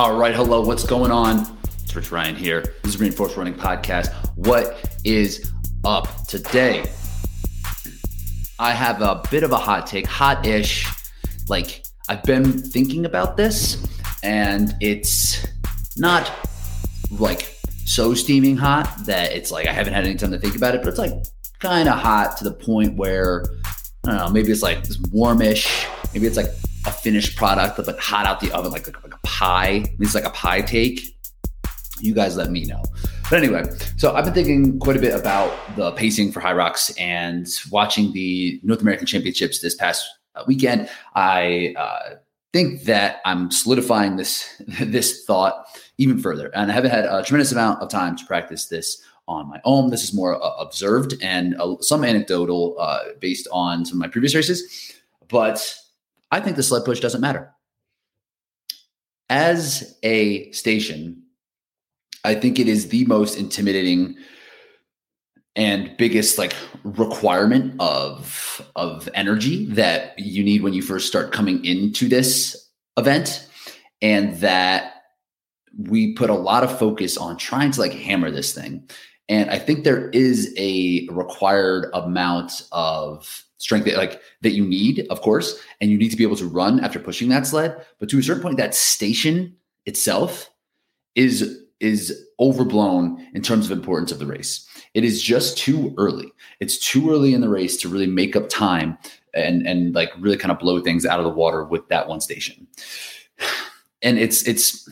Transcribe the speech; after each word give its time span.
All 0.00 0.16
right, 0.16 0.34
hello, 0.34 0.62
what's 0.62 0.84
going 0.84 1.10
on? 1.10 1.58
It's 1.84 1.94
Rich 1.94 2.10
Ryan 2.10 2.34
here. 2.34 2.74
This 2.82 2.94
is 2.94 2.98
Reinforced 2.98 3.36
Running 3.36 3.52
Podcast. 3.52 4.10
What 4.34 4.90
is 5.04 5.52
up 5.84 6.26
today? 6.26 6.90
I 8.58 8.72
have 8.72 9.02
a 9.02 9.22
bit 9.30 9.42
of 9.42 9.52
a 9.52 9.58
hot 9.58 9.86
take, 9.86 10.06
hot 10.06 10.46
ish. 10.46 10.86
Like, 11.50 11.84
I've 12.08 12.22
been 12.22 12.62
thinking 12.62 13.04
about 13.04 13.36
this, 13.36 13.86
and 14.22 14.74
it's 14.80 15.46
not 15.98 16.32
like 17.10 17.54
so 17.84 18.14
steaming 18.14 18.56
hot 18.56 19.04
that 19.04 19.32
it's 19.32 19.50
like 19.50 19.66
I 19.66 19.72
haven't 19.72 19.92
had 19.92 20.06
any 20.06 20.14
time 20.14 20.30
to 20.30 20.38
think 20.38 20.56
about 20.56 20.74
it, 20.74 20.80
but 20.80 20.88
it's 20.88 20.98
like 20.98 21.12
kind 21.58 21.90
of 21.90 21.98
hot 21.98 22.38
to 22.38 22.44
the 22.44 22.54
point 22.54 22.96
where 22.96 23.44
I 24.06 24.12
don't 24.12 24.16
know, 24.16 24.28
maybe 24.30 24.50
it's 24.50 24.62
like 24.62 24.82
warmish, 25.12 25.86
maybe 26.14 26.26
it's 26.26 26.38
like 26.38 26.48
finished 27.02 27.36
product, 27.36 27.76
but 27.76 27.98
hot 27.98 28.26
out 28.26 28.40
the 28.40 28.52
oven, 28.52 28.70
like, 28.72 28.86
like, 28.86 29.02
like 29.02 29.14
a 29.14 29.26
pie. 29.26 29.84
It's 29.98 30.14
like 30.14 30.24
a 30.24 30.30
pie 30.30 30.60
take. 30.60 31.00
You 32.00 32.14
guys 32.14 32.36
let 32.36 32.50
me 32.50 32.64
know. 32.64 32.82
But 33.28 33.38
anyway, 33.42 33.64
so 33.96 34.14
I've 34.14 34.24
been 34.24 34.34
thinking 34.34 34.78
quite 34.78 34.96
a 34.96 35.00
bit 35.00 35.14
about 35.14 35.52
the 35.76 35.92
pacing 35.92 36.32
for 36.32 36.40
Hyrox 36.40 36.92
and 36.98 37.46
watching 37.70 38.12
the 38.12 38.58
North 38.62 38.80
American 38.80 39.06
Championships 39.06 39.60
this 39.60 39.74
past 39.74 40.04
uh, 40.34 40.44
weekend. 40.46 40.88
I 41.14 41.74
uh, 41.76 42.14
think 42.52 42.84
that 42.84 43.20
I'm 43.24 43.50
solidifying 43.50 44.16
this 44.16 44.62
this 44.80 45.24
thought 45.24 45.66
even 45.98 46.18
further, 46.18 46.50
and 46.54 46.70
I 46.70 46.74
haven't 46.74 46.90
had 46.90 47.04
a 47.04 47.22
tremendous 47.22 47.52
amount 47.52 47.82
of 47.82 47.88
time 47.88 48.16
to 48.16 48.24
practice 48.24 48.66
this 48.66 49.02
on 49.28 49.48
my 49.48 49.60
own. 49.64 49.90
This 49.90 50.02
is 50.02 50.12
more 50.12 50.42
uh, 50.42 50.56
observed 50.56 51.14
and 51.22 51.54
uh, 51.60 51.76
some 51.80 52.04
anecdotal 52.04 52.76
uh, 52.80 53.00
based 53.20 53.46
on 53.52 53.84
some 53.84 53.98
of 53.98 54.00
my 54.00 54.08
previous 54.08 54.34
races, 54.34 54.92
but 55.28 55.76
I 56.30 56.40
think 56.40 56.56
the 56.56 56.62
sled 56.62 56.84
push 56.84 57.00
doesn't 57.00 57.20
matter. 57.20 57.52
As 59.28 59.98
a 60.02 60.50
station, 60.52 61.22
I 62.24 62.34
think 62.34 62.58
it 62.58 62.68
is 62.68 62.88
the 62.88 63.04
most 63.06 63.36
intimidating 63.36 64.16
and 65.56 65.96
biggest 65.96 66.38
like 66.38 66.54
requirement 66.84 67.74
of 67.80 68.60
of 68.76 69.08
energy 69.14 69.66
that 69.66 70.18
you 70.18 70.44
need 70.44 70.62
when 70.62 70.72
you 70.72 70.82
first 70.82 71.06
start 71.08 71.32
coming 71.32 71.64
into 71.64 72.08
this 72.08 72.68
event 72.96 73.48
and 74.00 74.36
that 74.36 74.94
we 75.76 76.14
put 76.14 76.30
a 76.30 76.34
lot 76.34 76.62
of 76.62 76.78
focus 76.78 77.16
on 77.16 77.36
trying 77.36 77.70
to 77.70 77.80
like 77.80 77.92
hammer 77.92 78.30
this 78.30 78.54
thing 78.54 78.88
and 79.28 79.50
i 79.50 79.58
think 79.58 79.82
there 79.82 80.08
is 80.10 80.54
a 80.56 81.06
required 81.10 81.90
amount 81.94 82.62
of 82.70 83.44
strength 83.60 83.84
that 83.84 83.96
like 83.96 84.20
that 84.42 84.52
you 84.52 84.66
need 84.66 85.06
of 85.10 85.20
course 85.20 85.60
and 85.80 85.90
you 85.90 85.98
need 85.98 86.10
to 86.10 86.16
be 86.16 86.24
able 86.24 86.36
to 86.36 86.46
run 86.46 86.80
after 86.80 86.98
pushing 86.98 87.28
that 87.28 87.46
sled 87.46 87.84
but 87.98 88.08
to 88.08 88.18
a 88.18 88.22
certain 88.22 88.42
point 88.42 88.56
that 88.56 88.74
station 88.74 89.54
itself 89.86 90.50
is 91.14 91.60
is 91.80 92.26
overblown 92.38 93.26
in 93.34 93.42
terms 93.42 93.66
of 93.66 93.76
importance 93.76 94.12
of 94.12 94.18
the 94.18 94.26
race. 94.26 94.66
It 94.94 95.04
is 95.04 95.22
just 95.22 95.56
too 95.58 95.94
early. 95.96 96.30
It's 96.60 96.78
too 96.78 97.10
early 97.10 97.34
in 97.34 97.40
the 97.40 97.48
race 97.48 97.76
to 97.78 97.88
really 97.88 98.06
make 98.06 98.36
up 98.36 98.48
time 98.48 98.98
and 99.34 99.66
and 99.66 99.94
like 99.94 100.10
really 100.18 100.36
kind 100.36 100.52
of 100.52 100.58
blow 100.58 100.80
things 100.80 101.06
out 101.06 101.18
of 101.18 101.24
the 101.24 101.30
water 101.30 101.64
with 101.64 101.88
that 101.88 102.08
one 102.08 102.20
station. 102.20 102.66
And 104.02 104.18
it's 104.18 104.46
it's 104.48 104.88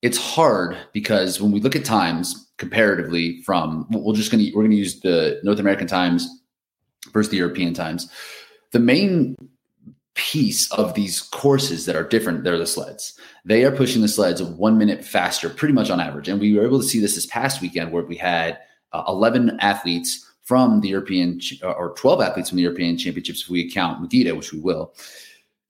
it's 0.00 0.16
hard 0.16 0.76
because 0.92 1.40
when 1.40 1.50
we 1.50 1.60
look 1.60 1.74
at 1.74 1.84
times 1.84 2.48
comparatively 2.56 3.42
from 3.42 3.86
we're 3.90 4.14
just 4.14 4.30
gonna 4.30 4.44
we're 4.54 4.62
gonna 4.62 4.76
use 4.76 5.00
the 5.00 5.40
North 5.42 5.58
American 5.58 5.88
times 5.88 6.28
versus 7.12 7.30
the 7.30 7.36
European 7.36 7.74
times. 7.74 8.10
The 8.72 8.78
main 8.78 9.36
piece 10.14 10.70
of 10.72 10.94
these 10.94 11.20
courses 11.20 11.86
that 11.86 11.96
are 11.96 12.04
different 12.04 12.44
they're 12.44 12.58
the 12.58 12.66
sleds 12.66 13.18
they 13.46 13.64
are 13.64 13.70
pushing 13.70 14.02
the 14.02 14.08
sleds 14.08 14.42
one 14.42 14.76
minute 14.76 15.02
faster 15.02 15.48
pretty 15.48 15.72
much 15.72 15.88
on 15.88 16.00
average 16.00 16.28
and 16.28 16.38
we 16.38 16.54
were 16.54 16.64
able 16.64 16.78
to 16.78 16.86
see 16.86 17.00
this 17.00 17.14
this 17.14 17.24
past 17.26 17.62
weekend 17.62 17.90
where 17.90 18.04
we 18.04 18.16
had 18.16 18.58
uh, 18.92 19.02
11 19.08 19.58
athletes 19.60 20.30
from 20.42 20.82
the 20.82 20.88
european 20.88 21.40
uh, 21.62 21.70
or 21.70 21.94
12 21.94 22.20
athletes 22.20 22.50
from 22.50 22.56
the 22.56 22.62
european 22.62 22.98
championships 22.98 23.42
if 23.42 23.48
we 23.48 23.70
count 23.70 24.02
Magida 24.02 24.36
which 24.36 24.52
we 24.52 24.60
will 24.60 24.92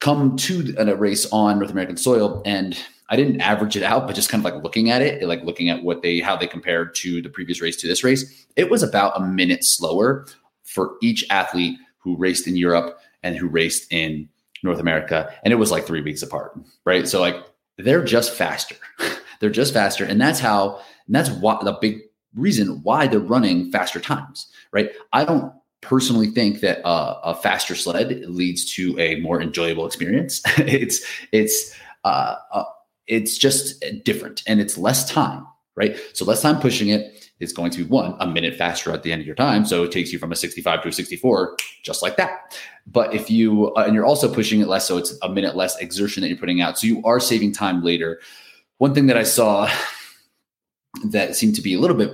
come 0.00 0.36
to 0.36 0.74
a 0.76 0.96
race 0.96 1.24
on 1.30 1.60
north 1.60 1.70
american 1.70 1.96
soil 1.96 2.42
and 2.44 2.76
i 3.10 3.16
didn't 3.16 3.40
average 3.40 3.76
it 3.76 3.84
out 3.84 4.08
but 4.08 4.16
just 4.16 4.28
kind 4.28 4.44
of 4.44 4.52
like 4.52 4.60
looking 4.64 4.90
at 4.90 5.02
it 5.02 5.22
like 5.22 5.44
looking 5.44 5.70
at 5.70 5.84
what 5.84 6.02
they 6.02 6.18
how 6.18 6.36
they 6.36 6.48
compared 6.48 6.96
to 6.96 7.22
the 7.22 7.28
previous 7.28 7.60
race 7.60 7.76
to 7.76 7.86
this 7.86 8.02
race 8.02 8.44
it 8.56 8.70
was 8.70 8.82
about 8.82 9.16
a 9.16 9.20
minute 9.20 9.62
slower 9.62 10.26
for 10.72 10.96
each 11.02 11.24
athlete 11.30 11.78
who 11.98 12.16
raced 12.16 12.46
in 12.46 12.56
europe 12.56 12.98
and 13.22 13.36
who 13.36 13.46
raced 13.46 13.92
in 13.92 14.28
North 14.62 14.78
America, 14.78 15.32
and 15.42 15.52
it 15.52 15.56
was 15.56 15.70
like 15.70 15.86
three 15.86 16.02
weeks 16.02 16.22
apart, 16.22 16.58
right? 16.84 17.08
So 17.08 17.20
like 17.20 17.36
they're 17.78 18.04
just 18.04 18.32
faster. 18.32 18.76
they're 19.40 19.50
just 19.50 19.74
faster, 19.74 20.04
and 20.04 20.20
that's 20.20 20.40
how. 20.40 20.80
And 21.06 21.16
that's 21.16 21.30
what 21.30 21.64
the 21.64 21.72
big 21.72 22.00
reason 22.34 22.80
why 22.84 23.08
they're 23.08 23.18
running 23.18 23.70
faster 23.72 23.98
times, 23.98 24.46
right? 24.70 24.92
I 25.12 25.24
don't 25.24 25.52
personally 25.80 26.28
think 26.28 26.60
that 26.60 26.84
uh, 26.86 27.20
a 27.24 27.34
faster 27.34 27.74
sled 27.74 28.24
leads 28.28 28.72
to 28.74 28.98
a 29.00 29.16
more 29.16 29.42
enjoyable 29.42 29.84
experience. 29.84 30.42
it's 30.58 31.04
it's 31.32 31.74
uh, 32.04 32.36
uh, 32.52 32.64
it's 33.08 33.36
just 33.36 33.84
different, 34.04 34.42
and 34.46 34.60
it's 34.60 34.78
less 34.78 35.10
time, 35.10 35.46
right? 35.74 35.98
So 36.12 36.24
less 36.24 36.42
time 36.42 36.60
pushing 36.60 36.88
it 36.88 37.21
is 37.42 37.52
going 37.52 37.70
to 37.72 37.78
be 37.78 37.84
one 37.84 38.14
a 38.20 38.26
minute 38.26 38.54
faster 38.54 38.92
at 38.92 39.02
the 39.02 39.12
end 39.12 39.20
of 39.20 39.26
your 39.26 39.34
time. 39.34 39.66
So 39.66 39.82
it 39.82 39.90
takes 39.90 40.12
you 40.12 40.18
from 40.18 40.30
a 40.30 40.36
65 40.36 40.82
to 40.82 40.88
a 40.88 40.92
64, 40.92 41.56
just 41.82 42.00
like 42.00 42.16
that. 42.16 42.56
But 42.86 43.12
if 43.12 43.30
you, 43.30 43.74
uh, 43.74 43.82
and 43.82 43.94
you're 43.94 44.06
also 44.06 44.32
pushing 44.32 44.60
it 44.60 44.68
less, 44.68 44.86
so 44.86 44.96
it's 44.96 45.18
a 45.22 45.28
minute 45.28 45.56
less 45.56 45.76
exertion 45.78 46.20
that 46.20 46.28
you're 46.28 46.38
putting 46.38 46.60
out. 46.60 46.78
So 46.78 46.86
you 46.86 47.02
are 47.04 47.18
saving 47.18 47.52
time 47.52 47.82
later. 47.82 48.20
One 48.78 48.94
thing 48.94 49.08
that 49.08 49.16
I 49.16 49.24
saw 49.24 49.68
that 51.04 51.34
seemed 51.34 51.56
to 51.56 51.62
be 51.62 51.74
a 51.74 51.80
little 51.80 51.96
bit 51.96 52.12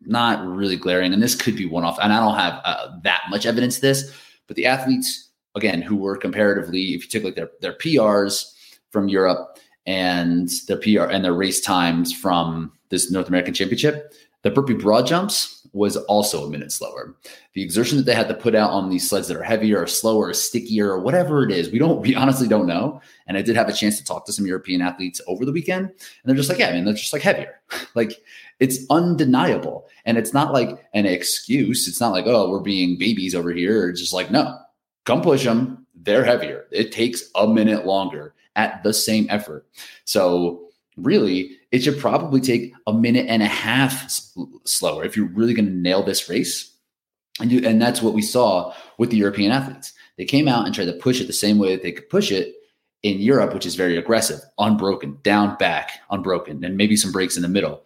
not 0.00 0.44
really 0.46 0.76
glaring, 0.76 1.12
and 1.12 1.22
this 1.22 1.34
could 1.34 1.56
be 1.56 1.66
one 1.66 1.84
off, 1.84 1.98
and 2.02 2.12
I 2.12 2.18
don't 2.18 2.38
have 2.38 2.60
uh, 2.64 2.98
that 3.02 3.22
much 3.30 3.46
evidence 3.46 3.76
to 3.76 3.82
this, 3.82 4.12
but 4.48 4.56
the 4.56 4.66
athletes, 4.66 5.30
again, 5.54 5.80
who 5.80 5.96
were 5.96 6.16
comparatively, 6.16 6.94
if 6.94 7.04
you 7.04 7.08
took 7.08 7.22
like 7.22 7.36
their, 7.36 7.50
their 7.60 7.74
PRs 7.74 8.52
from 8.90 9.08
Europe 9.08 9.58
and 9.86 10.50
their 10.68 10.76
PR 10.76 11.10
and 11.10 11.24
their 11.24 11.34
race 11.34 11.60
times 11.60 12.12
from 12.12 12.72
this 12.90 13.10
North 13.10 13.28
American 13.28 13.54
Championship, 13.54 14.14
the 14.42 14.50
burpee 14.50 14.74
broad 14.74 15.06
jumps 15.06 15.66
was 15.72 15.96
also 15.96 16.44
a 16.44 16.50
minute 16.50 16.70
slower. 16.70 17.14
The 17.54 17.62
exertion 17.62 17.96
that 17.96 18.04
they 18.04 18.14
had 18.14 18.28
to 18.28 18.34
put 18.34 18.54
out 18.54 18.70
on 18.70 18.90
these 18.90 19.08
sleds 19.08 19.28
that 19.28 19.36
are 19.36 19.42
heavier 19.42 19.80
or 19.80 19.86
slower 19.86 20.28
or 20.28 20.34
stickier 20.34 20.90
or 20.90 21.00
whatever 21.00 21.44
it 21.44 21.50
is, 21.50 21.70
we 21.70 21.78
don't, 21.78 22.02
we 22.02 22.14
honestly 22.14 22.46
don't 22.46 22.66
know. 22.66 23.00
And 23.26 23.38
I 23.38 23.42
did 23.42 23.56
have 23.56 23.68
a 23.68 23.72
chance 23.72 23.96
to 23.98 24.04
talk 24.04 24.26
to 24.26 24.32
some 24.32 24.46
European 24.46 24.82
athletes 24.82 25.20
over 25.26 25.46
the 25.46 25.52
weekend, 25.52 25.86
and 25.86 25.94
they're 26.24 26.36
just 26.36 26.50
like, 26.50 26.58
yeah, 26.58 26.68
I 26.68 26.72
mean, 26.72 26.84
they're 26.84 26.94
just 26.94 27.12
like 27.12 27.22
heavier. 27.22 27.60
like 27.94 28.12
it's 28.60 28.84
undeniable. 28.90 29.88
And 30.04 30.18
it's 30.18 30.34
not 30.34 30.52
like 30.52 30.86
an 30.92 31.06
excuse. 31.06 31.88
It's 31.88 32.00
not 32.00 32.12
like, 32.12 32.26
oh, 32.26 32.50
we're 32.50 32.60
being 32.60 32.98
babies 32.98 33.34
over 33.34 33.50
here. 33.50 33.88
It's 33.88 34.00
just 34.00 34.12
like, 34.12 34.30
no, 34.30 34.58
come 35.04 35.22
push 35.22 35.44
them. 35.44 35.86
They're 35.94 36.24
heavier. 36.24 36.66
It 36.70 36.92
takes 36.92 37.22
a 37.34 37.46
minute 37.46 37.86
longer 37.86 38.34
at 38.56 38.82
the 38.82 38.92
same 38.92 39.26
effort. 39.30 39.66
So 40.04 40.68
really, 40.96 41.56
it 41.70 41.82
should 41.82 41.98
probably 41.98 42.40
take 42.40 42.72
a 42.86 42.92
minute 42.92 43.26
and 43.28 43.42
a 43.42 43.46
half 43.46 44.10
slower 44.64 45.04
if 45.04 45.16
you're 45.16 45.26
really 45.28 45.54
going 45.54 45.66
to 45.66 45.72
nail 45.72 46.02
this 46.02 46.28
race. 46.28 46.70
And, 47.40 47.50
you, 47.50 47.66
and 47.66 47.80
that's 47.80 48.02
what 48.02 48.12
we 48.12 48.22
saw 48.22 48.74
with 48.98 49.10
the 49.10 49.16
European 49.16 49.52
athletes. 49.52 49.94
They 50.18 50.26
came 50.26 50.48
out 50.48 50.66
and 50.66 50.74
tried 50.74 50.86
to 50.86 50.92
push 50.92 51.20
it 51.20 51.26
the 51.26 51.32
same 51.32 51.58
way 51.58 51.74
that 51.74 51.82
they 51.82 51.92
could 51.92 52.10
push 52.10 52.30
it 52.30 52.54
in 53.02 53.20
Europe, 53.20 53.54
which 53.54 53.66
is 53.66 53.74
very 53.74 53.96
aggressive, 53.96 54.40
unbroken, 54.58 55.18
down, 55.22 55.56
back, 55.56 56.00
unbroken, 56.10 56.62
and 56.62 56.76
maybe 56.76 56.96
some 56.96 57.10
breaks 57.10 57.36
in 57.36 57.42
the 57.42 57.48
middle. 57.48 57.82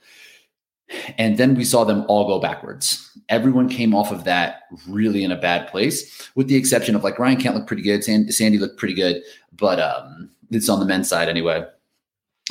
And 1.19 1.39
then 1.39 1.55
we 1.55 1.65
saw 1.65 1.85
them 1.85 2.05
all 2.09 2.27
go 2.27 2.39
backwards. 2.39 3.11
Everyone 3.29 3.69
came 3.69 3.95
off 3.95 4.13
of 4.13 4.25
that 4.25 4.63
really 4.87 5.25
in 5.25 5.33
a 5.33 5.37
bad 5.37 5.69
place, 5.69 6.29
with 6.35 6.49
the 6.49 6.57
exception 6.57 6.95
of 6.95 7.03
like 7.03 7.19
Ryan 7.19 7.39
Kent 7.39 7.55
looked 7.55 7.67
pretty 7.67 7.83
good, 7.83 8.05
Sandy 8.05 8.59
looked 8.59 8.79
pretty 8.79 8.95
good, 8.95 9.23
but 9.53 9.81
um, 9.81 10.31
it's 10.51 10.69
on 10.69 10.81
the 10.81 10.87
men's 10.87 11.09
side 11.09 11.29
anyway 11.29 11.65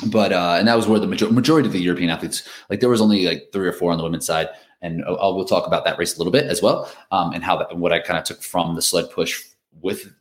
but 0.04 0.32
uh, 0.32 0.56
and 0.58 0.68
that 0.68 0.76
was 0.76 0.86
where 0.86 1.00
the 1.00 1.06
major- 1.06 1.30
majority 1.30 1.66
of 1.66 1.72
the 1.72 1.80
European 1.80 2.10
athletes, 2.10 2.46
like 2.68 2.80
there 2.80 2.90
was 2.90 3.00
only 3.00 3.26
like 3.26 3.48
three 3.52 3.66
or 3.66 3.72
four 3.72 3.92
on 3.92 3.98
the 3.98 4.04
women's 4.04 4.26
side, 4.26 4.48
and 4.82 5.02
I'll, 5.06 5.14
uh, 5.16 5.30
uh, 5.30 5.34
we'll 5.34 5.46
talk 5.46 5.66
about 5.66 5.84
that 5.86 5.98
race 5.98 6.14
a 6.14 6.18
little 6.18 6.32
bit 6.32 6.44
as 6.46 6.60
well, 6.60 6.90
um, 7.12 7.32
and 7.32 7.42
how 7.42 7.56
that 7.56 7.78
what 7.78 7.92
I 7.92 8.00
kind 8.00 8.18
of 8.18 8.24
took 8.24 8.42
from 8.42 8.74
the 8.74 8.82
sled 8.82 9.10
push 9.10 9.42
with 9.80 10.12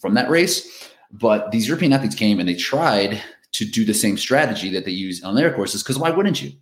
from 0.00 0.14
that 0.14 0.30
race. 0.30 0.88
But 1.10 1.50
these 1.50 1.68
European 1.68 1.92
athletes 1.92 2.14
came 2.14 2.40
and 2.40 2.48
they 2.48 2.54
tried 2.54 3.22
to 3.52 3.64
do 3.64 3.84
the 3.84 3.94
same 3.94 4.16
strategy 4.16 4.70
that 4.70 4.84
they 4.84 4.90
use 4.92 5.22
on 5.22 5.34
their 5.34 5.52
courses 5.52 5.82
because 5.82 5.98
why 5.98 6.10
wouldn't 6.10 6.42
you? 6.42 6.52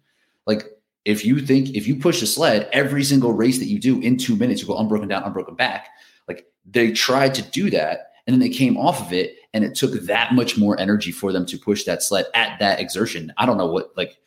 Like 0.46 0.64
if 1.04 1.24
you 1.24 1.40
think 1.40 1.70
if 1.76 1.86
you 1.86 1.96
push 1.96 2.20
a 2.20 2.26
sled 2.26 2.68
every 2.72 3.04
single 3.04 3.32
race 3.32 3.58
that 3.58 3.66
you 3.66 3.78
do 3.78 4.00
in 4.00 4.16
two 4.16 4.34
minutes, 4.34 4.60
you 4.60 4.66
go 4.66 4.76
unbroken 4.76 5.08
down, 5.08 5.22
unbroken 5.22 5.54
back. 5.54 5.88
Like 6.26 6.46
they 6.64 6.90
tried 6.90 7.34
to 7.34 7.42
do 7.42 7.70
that, 7.70 8.10
and 8.26 8.34
then 8.34 8.40
they 8.40 8.48
came 8.48 8.76
off 8.76 9.00
of 9.00 9.12
it 9.12 9.36
and 9.54 9.64
it 9.64 9.74
took 9.74 9.92
that 10.02 10.34
much 10.34 10.58
more 10.58 10.78
energy 10.78 11.12
for 11.12 11.32
them 11.32 11.46
to 11.46 11.58
push 11.58 11.84
that 11.84 12.02
sled 12.02 12.26
at 12.34 12.58
that 12.58 12.80
exertion. 12.80 13.32
I 13.36 13.46
don't 13.46 13.58
know 13.58 13.66
what 13.66 13.96
like 13.96 14.18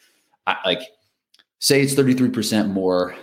I, 0.48 0.58
like 0.66 0.82
say 1.60 1.82
it's 1.82 1.94
33% 1.94 2.70
more 2.70 3.16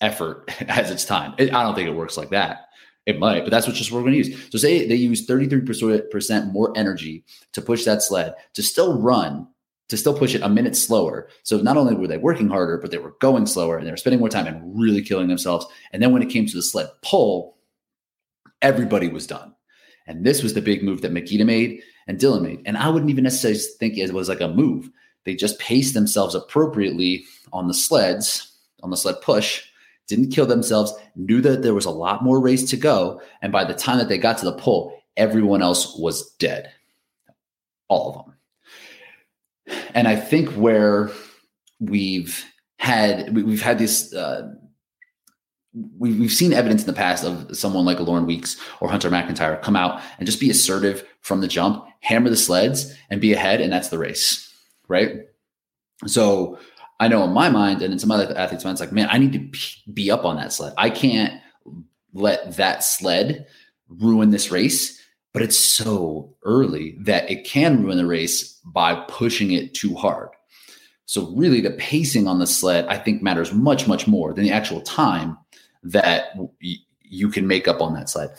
effort 0.00 0.50
as 0.68 0.90
its 0.90 1.04
time. 1.04 1.34
It, 1.38 1.52
I 1.52 1.62
don't 1.62 1.74
think 1.74 1.88
it 1.88 1.94
works 1.94 2.16
like 2.16 2.30
that. 2.30 2.68
It 3.04 3.18
might, 3.18 3.42
but 3.42 3.50
that's 3.50 3.66
what 3.66 3.74
just 3.74 3.90
what 3.90 3.98
we're 3.98 4.10
going 4.10 4.22
to 4.22 4.30
use. 4.30 4.48
So 4.50 4.58
say 4.58 4.86
they 4.86 4.94
use 4.94 5.26
33% 5.26 6.52
more 6.52 6.72
energy 6.76 7.24
to 7.52 7.60
push 7.60 7.84
that 7.84 8.00
sled 8.00 8.34
to 8.54 8.62
still 8.62 9.00
run 9.00 9.48
to 9.88 9.96
still 9.98 10.16
push 10.16 10.34
it 10.34 10.40
a 10.40 10.48
minute 10.48 10.74
slower. 10.74 11.28
So 11.42 11.58
not 11.58 11.76
only 11.76 11.94
were 11.94 12.06
they 12.06 12.16
working 12.16 12.48
harder, 12.48 12.78
but 12.78 12.90
they 12.90 12.96
were 12.96 13.14
going 13.20 13.44
slower 13.44 13.76
and 13.76 13.86
they 13.86 13.90
were 13.90 13.98
spending 13.98 14.20
more 14.20 14.30
time 14.30 14.46
and 14.46 14.80
really 14.80 15.02
killing 15.02 15.28
themselves. 15.28 15.66
And 15.92 16.02
then 16.02 16.12
when 16.12 16.22
it 16.22 16.30
came 16.30 16.46
to 16.46 16.56
the 16.56 16.62
sled 16.62 16.88
pull, 17.02 17.58
everybody 18.62 19.08
was 19.08 19.26
done. 19.26 19.54
And 20.06 20.24
this 20.24 20.42
was 20.42 20.54
the 20.54 20.60
big 20.60 20.82
move 20.82 21.00
that 21.02 21.12
Magida 21.12 21.44
made 21.44 21.80
and 22.06 22.18
Dylan 22.18 22.42
made. 22.42 22.62
And 22.66 22.76
I 22.76 22.88
wouldn't 22.88 23.10
even 23.10 23.24
necessarily 23.24 23.60
think 23.78 23.96
it 23.96 24.12
was 24.12 24.28
like 24.28 24.40
a 24.40 24.48
move. 24.48 24.90
They 25.24 25.34
just 25.34 25.58
paced 25.58 25.94
themselves 25.94 26.34
appropriately 26.34 27.24
on 27.52 27.68
the 27.68 27.74
sleds, 27.74 28.56
on 28.82 28.90
the 28.90 28.96
sled 28.96 29.20
push, 29.22 29.62
didn't 30.08 30.30
kill 30.30 30.46
themselves, 30.46 30.92
knew 31.14 31.40
that 31.40 31.62
there 31.62 31.74
was 31.74 31.84
a 31.84 31.90
lot 31.90 32.24
more 32.24 32.40
race 32.40 32.68
to 32.70 32.76
go. 32.76 33.20
And 33.40 33.52
by 33.52 33.64
the 33.64 33.74
time 33.74 33.98
that 33.98 34.08
they 34.08 34.18
got 34.18 34.38
to 34.38 34.44
the 34.44 34.52
pull, 34.52 35.00
everyone 35.16 35.62
else 35.62 35.96
was 35.96 36.32
dead. 36.36 36.72
All 37.88 38.10
of 38.10 38.26
them. 38.26 39.78
And 39.94 40.08
I 40.08 40.16
think 40.16 40.50
where 40.50 41.10
we've 41.78 42.44
had 42.78 43.34
we've 43.34 43.62
had 43.62 43.78
this 43.78 44.12
uh, 44.12 44.52
we've, 45.98 46.18
we've 46.18 46.32
seen 46.32 46.52
evidence 46.52 46.82
in 46.82 46.86
the 46.86 46.92
past 46.92 47.24
of 47.24 47.56
someone 47.56 47.84
like 47.84 48.00
Lauren 48.00 48.26
Weeks 48.26 48.60
or 48.80 48.88
Hunter 48.88 49.10
McIntyre 49.10 49.60
come 49.62 49.76
out 49.76 50.00
and 50.18 50.26
just 50.26 50.40
be 50.40 50.50
assertive 50.50 51.06
from 51.20 51.40
the 51.40 51.48
jump, 51.48 51.84
hammer 52.00 52.30
the 52.30 52.36
sleds, 52.36 52.94
and 53.10 53.20
be 53.20 53.32
ahead, 53.32 53.60
and 53.60 53.72
that's 53.72 53.88
the 53.88 53.98
race, 53.98 54.52
right? 54.88 55.12
So 56.06 56.58
I 57.00 57.08
know 57.08 57.24
in 57.24 57.32
my 57.32 57.48
mind 57.48 57.82
and 57.82 57.92
in 57.92 57.98
some 57.98 58.10
other 58.10 58.36
athletes' 58.36 58.64
minds, 58.64 58.80
like, 58.80 58.92
man, 58.92 59.08
I 59.10 59.18
need 59.18 59.32
to 59.32 59.90
be 59.92 60.10
up 60.10 60.24
on 60.24 60.36
that 60.36 60.52
sled. 60.52 60.74
I 60.76 60.90
can't 60.90 61.40
let 62.12 62.56
that 62.56 62.84
sled 62.84 63.46
ruin 63.88 64.30
this 64.30 64.50
race. 64.50 65.00
But 65.32 65.42
it's 65.42 65.58
so 65.58 66.34
early 66.44 66.96
that 67.00 67.30
it 67.30 67.44
can 67.44 67.82
ruin 67.82 67.96
the 67.96 68.04
race 68.04 68.52
by 68.66 68.96
pushing 69.08 69.52
it 69.52 69.72
too 69.72 69.94
hard. 69.94 70.28
So 71.06 71.30
really, 71.34 71.62
the 71.62 71.70
pacing 71.70 72.28
on 72.28 72.38
the 72.38 72.46
sled, 72.46 72.86
I 72.86 72.98
think, 72.98 73.22
matters 73.22 73.52
much, 73.52 73.88
much 73.88 74.06
more 74.06 74.34
than 74.34 74.44
the 74.44 74.52
actual 74.52 74.82
time 74.82 75.38
that 75.82 76.36
you 77.02 77.28
can 77.28 77.46
make 77.46 77.68
up 77.68 77.80
on 77.80 77.94
that 77.94 78.08
sled. 78.08 78.30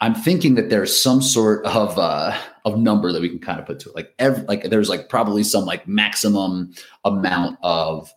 I'm 0.00 0.14
thinking 0.14 0.54
that 0.54 0.70
there's 0.70 0.98
some 0.98 1.20
sort 1.20 1.64
of 1.66 1.98
uh, 1.98 2.36
of 2.64 2.78
number 2.78 3.12
that 3.12 3.20
we 3.20 3.28
can 3.28 3.38
kind 3.38 3.60
of 3.60 3.66
put 3.66 3.80
to 3.80 3.90
it. 3.90 3.94
Like 3.94 4.14
every 4.18 4.44
like 4.44 4.70
there's 4.70 4.88
like 4.88 5.08
probably 5.08 5.42
some 5.42 5.64
like 5.64 5.86
maximum 5.86 6.72
amount 7.04 7.58
of 7.62 8.10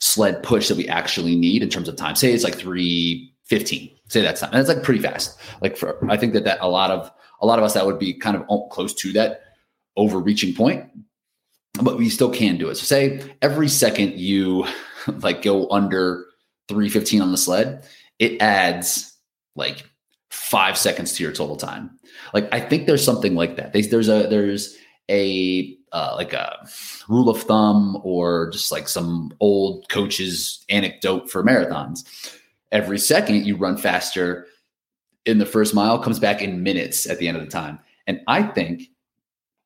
sled 0.00 0.42
push 0.42 0.68
that 0.68 0.76
we 0.76 0.88
actually 0.88 1.36
need 1.36 1.62
in 1.62 1.70
terms 1.70 1.88
of 1.88 1.96
time. 1.96 2.14
Say 2.14 2.32
it's 2.32 2.44
like 2.44 2.56
315. 2.56 3.90
Say 4.08 4.20
that's 4.20 4.40
time. 4.40 4.50
And 4.52 4.60
it's 4.60 4.68
like 4.68 4.82
pretty 4.82 5.00
fast. 5.00 5.38
Like 5.62 5.76
for 5.76 5.98
I 6.10 6.16
think 6.16 6.34
that 6.34 6.44
that 6.44 6.58
a 6.60 6.68
lot 6.68 6.90
of 6.90 7.10
a 7.40 7.46
lot 7.46 7.58
of 7.58 7.64
us 7.64 7.74
that 7.74 7.86
would 7.86 7.98
be 7.98 8.12
kind 8.12 8.36
of 8.36 8.46
close 8.70 8.92
to 8.94 9.12
that 9.12 9.42
overreaching 9.96 10.54
point. 10.54 10.84
But 11.80 11.96
we 11.96 12.10
still 12.10 12.30
can 12.30 12.58
do 12.58 12.68
it. 12.68 12.74
So 12.74 12.84
say 12.84 13.22
every 13.40 13.68
second 13.68 14.14
you 14.14 14.66
like 15.20 15.40
go 15.40 15.70
under 15.70 16.26
315 16.70 17.20
on 17.20 17.32
the 17.32 17.38
sled, 17.38 17.84
it 18.18 18.40
adds 18.40 19.14
like 19.56 19.84
five 20.30 20.78
seconds 20.78 21.12
to 21.12 21.22
your 21.22 21.32
total 21.32 21.56
time. 21.56 21.90
Like 22.32 22.48
I 22.52 22.60
think 22.60 22.86
there's 22.86 23.04
something 23.04 23.34
like 23.34 23.56
that. 23.56 23.72
There's 23.72 24.08
a 24.08 24.26
there's 24.28 24.76
a 25.10 25.76
uh, 25.92 26.14
like 26.16 26.32
a 26.32 26.66
rule 27.08 27.28
of 27.28 27.42
thumb 27.42 28.00
or 28.04 28.50
just 28.50 28.70
like 28.70 28.88
some 28.88 29.32
old 29.40 29.88
coach's 29.88 30.64
anecdote 30.68 31.28
for 31.30 31.42
marathons. 31.42 32.04
Every 32.70 32.98
second 32.98 33.44
you 33.44 33.56
run 33.56 33.76
faster 33.76 34.46
in 35.26 35.38
the 35.38 35.46
first 35.46 35.74
mile 35.74 35.98
comes 35.98 36.20
back 36.20 36.40
in 36.40 36.62
minutes 36.62 37.10
at 37.10 37.18
the 37.18 37.26
end 37.26 37.36
of 37.36 37.44
the 37.44 37.50
time. 37.50 37.80
And 38.06 38.20
I 38.28 38.44
think 38.44 38.84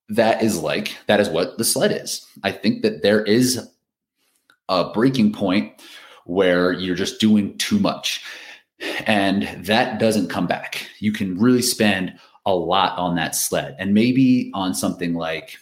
that 0.09 0.43
is 0.43 0.61
like 0.61 0.97
that 1.07 1.21
is 1.21 1.29
what 1.29 1.59
the 1.59 1.65
sled 1.65 1.93
is. 1.93 2.27
I 2.43 2.53
think 2.53 2.83
that 2.83 3.03
there 3.03 3.23
is 3.23 3.69
a 4.69 4.93
breaking 4.93 5.33
point 5.33 5.73
where 6.27 6.73
you're 6.73 6.95
just 6.95 7.21
doing 7.21 7.57
too 7.59 7.79
much. 7.79 8.23
And 9.07 9.43
that 9.65 9.99
doesn't 9.99 10.29
come 10.29 10.47
back. 10.47 10.89
You 10.99 11.13
can 11.13 11.39
really 11.39 11.63
spend 11.63 12.15
a 12.47 12.55
lot 12.55 12.99
on 12.99 13.17
that 13.17 13.35
sled 13.35 13.77
and 13.79 13.95
maybe 13.95 14.51
on 14.55 14.75
something 14.75 15.15
like 15.15 15.57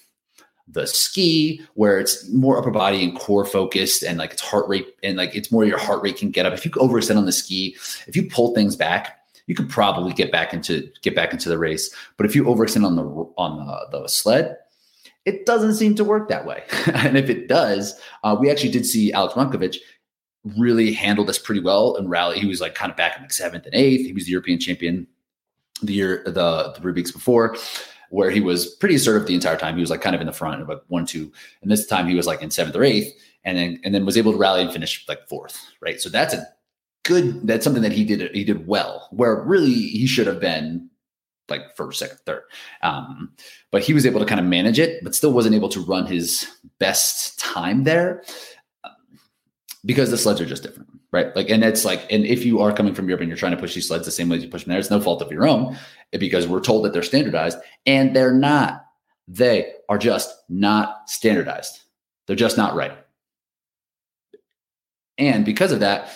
the 0.68 0.86
ski 0.86 1.60
where 1.74 1.98
it's 1.98 2.28
more 2.30 2.58
upper 2.58 2.70
body 2.70 3.04
and 3.04 3.18
core 3.18 3.44
focused 3.44 4.02
and 4.02 4.18
like 4.18 4.32
it's 4.32 4.42
heart 4.42 4.66
rate 4.68 4.94
and 5.02 5.16
like 5.16 5.34
it's 5.34 5.52
more 5.52 5.64
your 5.64 5.78
heart 5.78 6.02
rate 6.02 6.16
can 6.16 6.30
get 6.30 6.46
up 6.46 6.52
if 6.52 6.64
you 6.64 6.70
overextend 6.72 7.18
on 7.18 7.26
the 7.26 7.32
ski 7.32 7.76
if 8.06 8.16
you 8.16 8.28
pull 8.28 8.54
things 8.54 8.74
back 8.74 9.18
you 9.46 9.54
could 9.54 9.68
probably 9.68 10.12
get 10.12 10.32
back 10.32 10.54
into 10.54 10.88
get 11.02 11.14
back 11.14 11.32
into 11.32 11.48
the 11.48 11.58
race 11.58 11.94
but 12.16 12.26
if 12.26 12.34
you 12.34 12.44
overextend 12.44 12.86
on 12.86 12.96
the 12.96 13.04
on 13.36 13.66
the, 13.66 13.98
the 13.98 14.08
sled 14.08 14.56
it 15.24 15.46
doesn't 15.46 15.74
seem 15.74 15.94
to 15.94 16.04
work 16.04 16.28
that 16.28 16.46
way 16.46 16.64
and 16.94 17.16
if 17.16 17.28
it 17.28 17.48
does 17.48 17.98
uh, 18.24 18.36
we 18.38 18.50
actually 18.50 18.70
did 18.70 18.86
see 18.86 19.12
alex 19.12 19.34
Rankovic 19.34 19.76
really 20.44 20.92
handled 20.92 21.28
this 21.28 21.38
pretty 21.38 21.60
well 21.60 21.96
and 21.96 22.10
rally. 22.10 22.38
He 22.38 22.46
was 22.46 22.60
like 22.60 22.74
kind 22.74 22.90
of 22.90 22.96
back 22.96 23.16
in 23.16 23.22
like 23.22 23.32
seventh 23.32 23.66
and 23.66 23.74
eighth. 23.74 24.06
He 24.06 24.12
was 24.12 24.24
the 24.24 24.32
European 24.32 24.58
champion 24.58 25.06
the 25.82 25.92
year 25.92 26.22
the 26.26 26.74
three 26.78 26.92
weeks 26.92 27.10
before, 27.10 27.56
where 28.10 28.30
he 28.30 28.40
was 28.40 28.66
pretty 28.66 28.94
assertive 28.94 29.26
the 29.26 29.34
entire 29.34 29.56
time. 29.56 29.74
He 29.74 29.80
was 29.80 29.90
like 29.90 30.00
kind 30.00 30.14
of 30.14 30.20
in 30.20 30.26
the 30.26 30.32
front 30.32 30.62
of 30.62 30.68
like 30.68 30.82
one, 30.88 31.06
two, 31.06 31.32
and 31.62 31.70
this 31.70 31.86
time 31.86 32.08
he 32.08 32.14
was 32.14 32.26
like 32.26 32.42
in 32.42 32.50
seventh 32.50 32.76
or 32.76 32.84
eighth, 32.84 33.12
and 33.44 33.56
then 33.56 33.80
and 33.84 33.94
then 33.94 34.04
was 34.04 34.16
able 34.16 34.32
to 34.32 34.38
rally 34.38 34.62
and 34.62 34.72
finish 34.72 35.04
like 35.08 35.28
fourth. 35.28 35.60
Right, 35.80 36.00
so 36.00 36.08
that's 36.08 36.34
a 36.34 36.46
good. 37.04 37.46
That's 37.46 37.64
something 37.64 37.82
that 37.82 37.92
he 37.92 38.04
did. 38.04 38.34
He 38.34 38.44
did 38.44 38.66
well. 38.66 39.08
Where 39.12 39.42
really 39.42 39.72
he 39.72 40.06
should 40.06 40.26
have 40.26 40.40
been 40.40 40.88
like 41.48 41.76
first, 41.76 41.98
second, 41.98 42.18
third. 42.24 42.44
Um, 42.82 43.32
but 43.70 43.82
he 43.82 43.92
was 43.92 44.06
able 44.06 44.20
to 44.20 44.26
kind 44.26 44.40
of 44.40 44.46
manage 44.46 44.78
it, 44.78 45.02
but 45.02 45.14
still 45.14 45.32
wasn't 45.32 45.54
able 45.54 45.68
to 45.70 45.84
run 45.84 46.06
his 46.06 46.46
best 46.78 47.38
time 47.38 47.84
there 47.84 48.22
because 49.84 50.10
the 50.10 50.18
sleds 50.18 50.40
are 50.40 50.46
just 50.46 50.62
different, 50.62 50.88
right? 51.10 51.34
Like, 51.34 51.50
and 51.50 51.64
it's 51.64 51.84
like, 51.84 52.06
and 52.10 52.24
if 52.24 52.44
you 52.44 52.60
are 52.60 52.72
coming 52.72 52.94
from 52.94 53.08
Europe 53.08 53.20
and 53.20 53.28
you're 53.28 53.36
trying 53.36 53.52
to 53.52 53.58
push 53.58 53.74
these 53.74 53.88
sleds 53.88 54.04
the 54.04 54.12
same 54.12 54.28
way 54.28 54.36
as 54.36 54.44
you 54.44 54.50
push 54.50 54.64
them 54.64 54.70
there, 54.70 54.78
it's 54.78 54.90
no 54.90 55.00
fault 55.00 55.22
of 55.22 55.32
your 55.32 55.46
own 55.46 55.76
because 56.12 56.46
we're 56.46 56.60
told 56.60 56.84
that 56.84 56.92
they're 56.92 57.02
standardized 57.02 57.58
and 57.86 58.14
they're 58.14 58.34
not. 58.34 58.84
They 59.26 59.72
are 59.88 59.98
just 59.98 60.34
not 60.48 61.08
standardized. 61.08 61.80
They're 62.26 62.36
just 62.36 62.56
not 62.56 62.74
right. 62.74 62.92
And 65.18 65.44
because 65.44 65.72
of 65.72 65.80
that, 65.80 66.10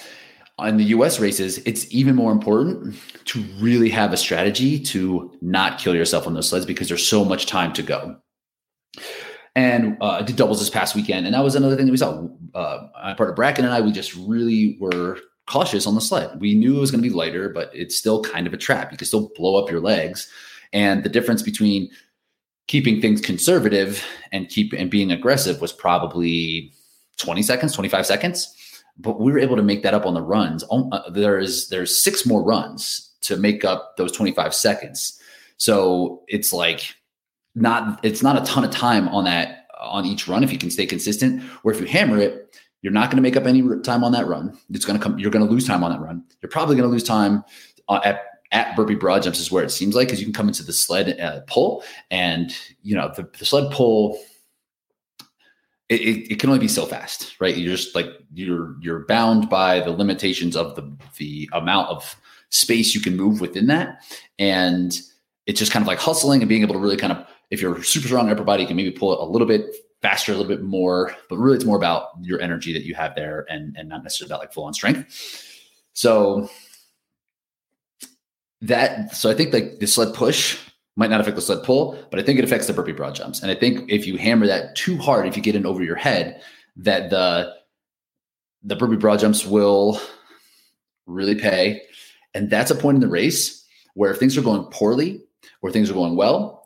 in 0.59 0.77
the 0.77 0.85
US 0.85 1.21
races, 1.21 1.59
it's 1.59 1.93
even 1.93 2.15
more 2.15 2.33
important 2.33 2.97
to 3.27 3.43
really 3.59 3.91
have 3.91 4.13
a 4.13 4.17
strategy 4.17 4.81
to 4.81 5.37
not 5.43 5.79
kill 5.79 5.95
yourself 5.95 6.27
on 6.27 6.35
those 6.35 6.49
sleds 6.49 6.65
because 6.65 6.89
there's 6.89 7.07
so 7.07 7.25
much 7.25 7.47
time 7.47 7.73
to 7.75 7.83
go 7.83 8.17
and 9.57 9.97
uh, 10.03 10.21
did 10.21 10.37
doubles 10.37 10.61
this 10.61 10.71
past 10.71 10.95
weekend. 10.95 11.25
And 11.27 11.35
that 11.35 11.43
was 11.43 11.57
another 11.57 11.75
thing 11.75 11.87
that 11.87 11.91
we 11.91 11.99
saw. 11.99 12.29
Uh, 12.55 13.15
part 13.17 13.31
of 13.31 13.35
Bracken 13.35 13.65
and 13.65 13.73
I, 13.75 13.81
we 13.81 13.91
just 13.91 14.15
really 14.15 14.77
were 14.79 15.19
cautious 15.47 15.87
on 15.87 15.95
the 15.95 16.01
sled. 16.01 16.41
We 16.41 16.55
knew 16.55 16.77
it 16.77 16.81
was 16.81 16.91
going 16.91 17.03
to 17.03 17.09
be 17.09 17.15
lighter, 17.15 17.49
but 17.49 17.71
it's 17.75 17.97
still 17.97 18.23
kind 18.23 18.47
of 18.47 18.53
a 18.53 18.59
trap. 18.59 18.93
You 18.93 18.99
can 18.99 19.07
still 19.07 19.31
blow 19.35 19.57
up 19.63 19.71
your 19.71 19.81
legs. 19.81 20.31
And 20.73 21.03
the 21.03 21.09
difference 21.09 21.43
between 21.43 21.91
keeping 22.67 23.01
things 23.01 23.21
conservative 23.21 24.05
and 24.31 24.49
keep 24.49 24.75
and 24.75 24.91
being 24.91 25.11
aggressive 25.11 25.61
was 25.61 25.73
probably 25.73 26.73
20 27.17 27.43
seconds, 27.43 27.75
25 27.75 28.05
seconds. 28.05 28.55
But 28.99 29.21
we 29.21 29.33
were 29.33 29.39
able 29.39 29.57
to 29.57 29.63
make 29.63 29.83
that 29.85 29.95
up 29.95 30.05
on 30.05 30.15
the 30.15 30.23
runs. 30.23 30.65
Uh, 30.71 31.11
there's 31.11 31.69
there's 31.69 32.03
six 32.03 32.27
more 32.27 32.43
runs 32.43 33.11
to 33.23 33.37
make 33.37 33.65
up 33.65 33.97
those 33.97 34.13
25 34.13 34.55
seconds. 34.55 35.19
So 35.57 36.23
it's 36.29 36.53
like 36.53 36.95
not 37.57 38.05
it's 38.05 38.23
not 38.23 38.41
a 38.41 38.45
ton 38.45 38.65
of 38.65 38.71
time 38.71 39.09
on 39.09 39.25
that 39.25 39.67
on 39.81 40.05
each 40.05 40.29
run 40.29 40.45
if 40.45 40.53
you 40.53 40.59
can 40.59 40.71
stay 40.71 40.87
consistent. 40.87 41.43
Or 41.65 41.73
if 41.73 41.81
you 41.81 41.87
hammer 41.87 42.19
it, 42.19 42.57
you're 42.83 42.93
not 42.93 43.11
going 43.11 43.17
to 43.17 43.23
make 43.23 43.37
up 43.37 43.47
any 43.47 43.63
time 43.83 44.05
on 44.05 44.13
that 44.13 44.27
run. 44.27 44.57
It's 44.71 44.85
going 44.85 44.99
to 44.99 45.03
come. 45.03 45.19
You're 45.19 45.31
going 45.31 45.45
to 45.45 45.51
lose 45.51 45.67
time 45.67 45.83
on 45.83 45.91
that 45.91 46.01
run. 46.01 46.25
You're 46.43 46.51
probably 46.51 46.77
going 46.77 46.89
to 46.89 46.93
lose 46.93 47.05
time 47.05 47.43
uh, 47.89 48.01
at 48.05 48.23
at 48.53 48.77
burpee 48.77 48.95
broad 48.95 49.23
jumps 49.23 49.41
is 49.41 49.51
where 49.51 49.65
it 49.65 49.71
seems 49.71 49.95
like 49.95 50.07
because 50.07 50.21
you 50.21 50.27
can 50.27 50.33
come 50.33 50.47
into 50.47 50.63
the 50.63 50.73
sled 50.73 51.19
uh, 51.19 51.41
pull 51.49 51.83
and 52.13 52.57
you 52.83 52.95
know 52.95 53.11
the, 53.17 53.29
the 53.39 53.45
sled 53.45 53.73
pull 53.73 54.17
it, 55.89 56.01
it, 56.01 56.33
it, 56.33 56.39
can 56.39 56.49
only 56.49 56.61
be 56.61 56.69
so 56.69 56.87
fast 56.87 57.35
right 57.41 57.57
you're 57.57 57.75
just 57.75 57.95
like 57.97 58.07
you're 58.35 58.77
you're 58.81 59.05
bound 59.07 59.49
by 59.49 59.81
the 59.81 59.91
limitations 59.91 60.55
of 60.55 60.77
the 60.77 60.97
the 61.19 61.51
amount 61.55 61.89
of 61.89 62.15
space 62.51 62.95
you 62.95 63.01
can 63.01 63.17
move 63.17 63.41
within 63.41 63.67
that 63.67 64.01
and 64.39 65.01
it's 65.47 65.59
just 65.59 65.73
kind 65.73 65.83
of 65.83 65.89
like 65.89 65.99
hustling 65.99 66.41
and 66.41 66.49
being 66.49 66.63
able 66.63 66.75
to 66.75 66.81
really 66.81 66.97
kind 66.97 67.13
of 67.13 67.27
if 67.51 67.61
you're 67.61 67.83
super 67.83 68.09
strong 68.09 68.27
in 68.27 68.33
upper 68.33 68.45
body, 68.45 68.63
you 68.63 68.67
can 68.67 68.77
maybe 68.77 68.91
pull 68.91 69.13
it 69.13 69.21
a 69.21 69.31
little 69.31 69.47
bit 69.47 69.75
faster, 70.03 70.33
a 70.33 70.37
little 70.37 70.49
bit 70.49 70.63
more, 70.63 71.15
but 71.29 71.39
really 71.39 71.57
it's 71.57 71.65
more 71.65 71.77
about 71.77 72.11
your 72.21 72.41
energy 72.41 72.73
that 72.73 72.85
you 72.85 72.95
have 72.95 73.15
there 73.15 73.47
and, 73.49 73.77
and 73.77 73.89
not 73.89 74.03
necessarily 74.03 74.31
about 74.31 74.41
like 74.41 74.53
full 74.53 74.65
on 74.65 74.75
strength. 74.75 75.43
So 75.95 76.49
that, 78.61 79.15
so 79.15 79.31
I 79.31 79.35
think 79.35 79.53
like 79.53 79.79
the 79.79 79.87
sled 79.87 80.15
push 80.15 80.59
might 80.97 81.11
not 81.11 81.21
affect 81.21 81.37
the 81.37 81.43
sled 81.43 81.63
pull, 81.63 81.99
but 82.11 82.19
I 82.19 82.23
think 82.23 82.39
it 82.39 82.45
affects 82.45 82.67
the 82.67 82.73
burpee 82.73 82.93
broad 82.93 83.15
jumps. 83.15 83.43
And 83.43 83.51
I 83.51 83.55
think 83.55 83.91
if 83.91 84.07
you 84.07 84.17
hammer 84.17 84.47
that 84.47 84.77
too 84.77 84.97
hard, 84.97 85.27
if 85.27 85.37
you 85.37 85.43
get 85.43 85.55
in 85.55 85.67
over 85.67 85.83
your 85.83 85.97
head, 85.97 86.41
that 86.77 87.11
the, 87.11 87.55
the 88.63 88.77
burpee 88.77 88.97
broad 88.97 89.21
jumps 89.21 89.47
will 89.47 90.01
really 91.07 91.35
pay. 91.35 91.83
And 92.35 92.51
that's 92.51 92.71
a 92.71 92.75
point 92.75 92.97
in 92.97 93.01
the 93.01 93.09
race 93.09 93.65
where 93.95 94.11
if 94.11 94.19
things 94.19 94.37
are 94.37 94.43
going 94.43 94.65
poorly, 94.65 95.23
where 95.61 95.73
things 95.73 95.91
are 95.91 95.95
going 95.95 96.17
well, 96.17 96.66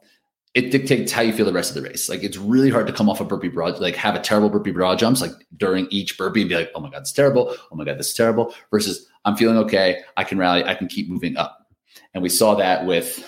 it 0.55 0.73
dictates 0.73 1.13
how 1.13 1.23
you 1.23 1.33
feel 1.33 1.47
the 1.47 1.53
rest 1.53 1.77
of 1.77 1.81
the 1.81 1.89
race. 1.89 2.09
Like 2.09 2.25
it's 2.25 2.37
really 2.37 2.71
hard 2.71 2.87
to 2.89 2.93
come 2.93 3.09
off 3.09 3.21
a 3.21 3.25
burpee 3.25 3.49
broad, 3.49 3.79
like 3.79 3.95
have 3.95 4.17
a 4.17 4.21
terrible 4.21 4.49
burpee 4.49 4.73
broad 4.73 4.99
jumps 4.99 5.21
like 5.21 5.31
during 5.57 5.87
each 5.91 6.19
burpee 6.19 6.41
and 6.41 6.49
be 6.49 6.57
like, 6.57 6.71
oh 6.75 6.81
my 6.81 6.91
God, 6.91 7.03
it's 7.03 7.13
terrible. 7.13 7.55
Oh 7.71 7.77
my 7.77 7.85
God, 7.85 7.99
this 7.99 8.09
is 8.09 8.15
terrible. 8.15 8.55
Versus 8.71 9.07
I'm 9.25 9.37
feeling 9.37 9.59
okay. 9.59 10.03
I 10.17 10.25
can 10.25 10.39
rally. 10.39 10.65
I 10.65 10.75
can 10.75 10.89
keep 10.89 11.09
moving 11.09 11.37
up. 11.37 11.69
And 12.15 12.23
we 12.23 12.29
saw 12.29 12.55
that 12.57 12.85
with 12.85 13.25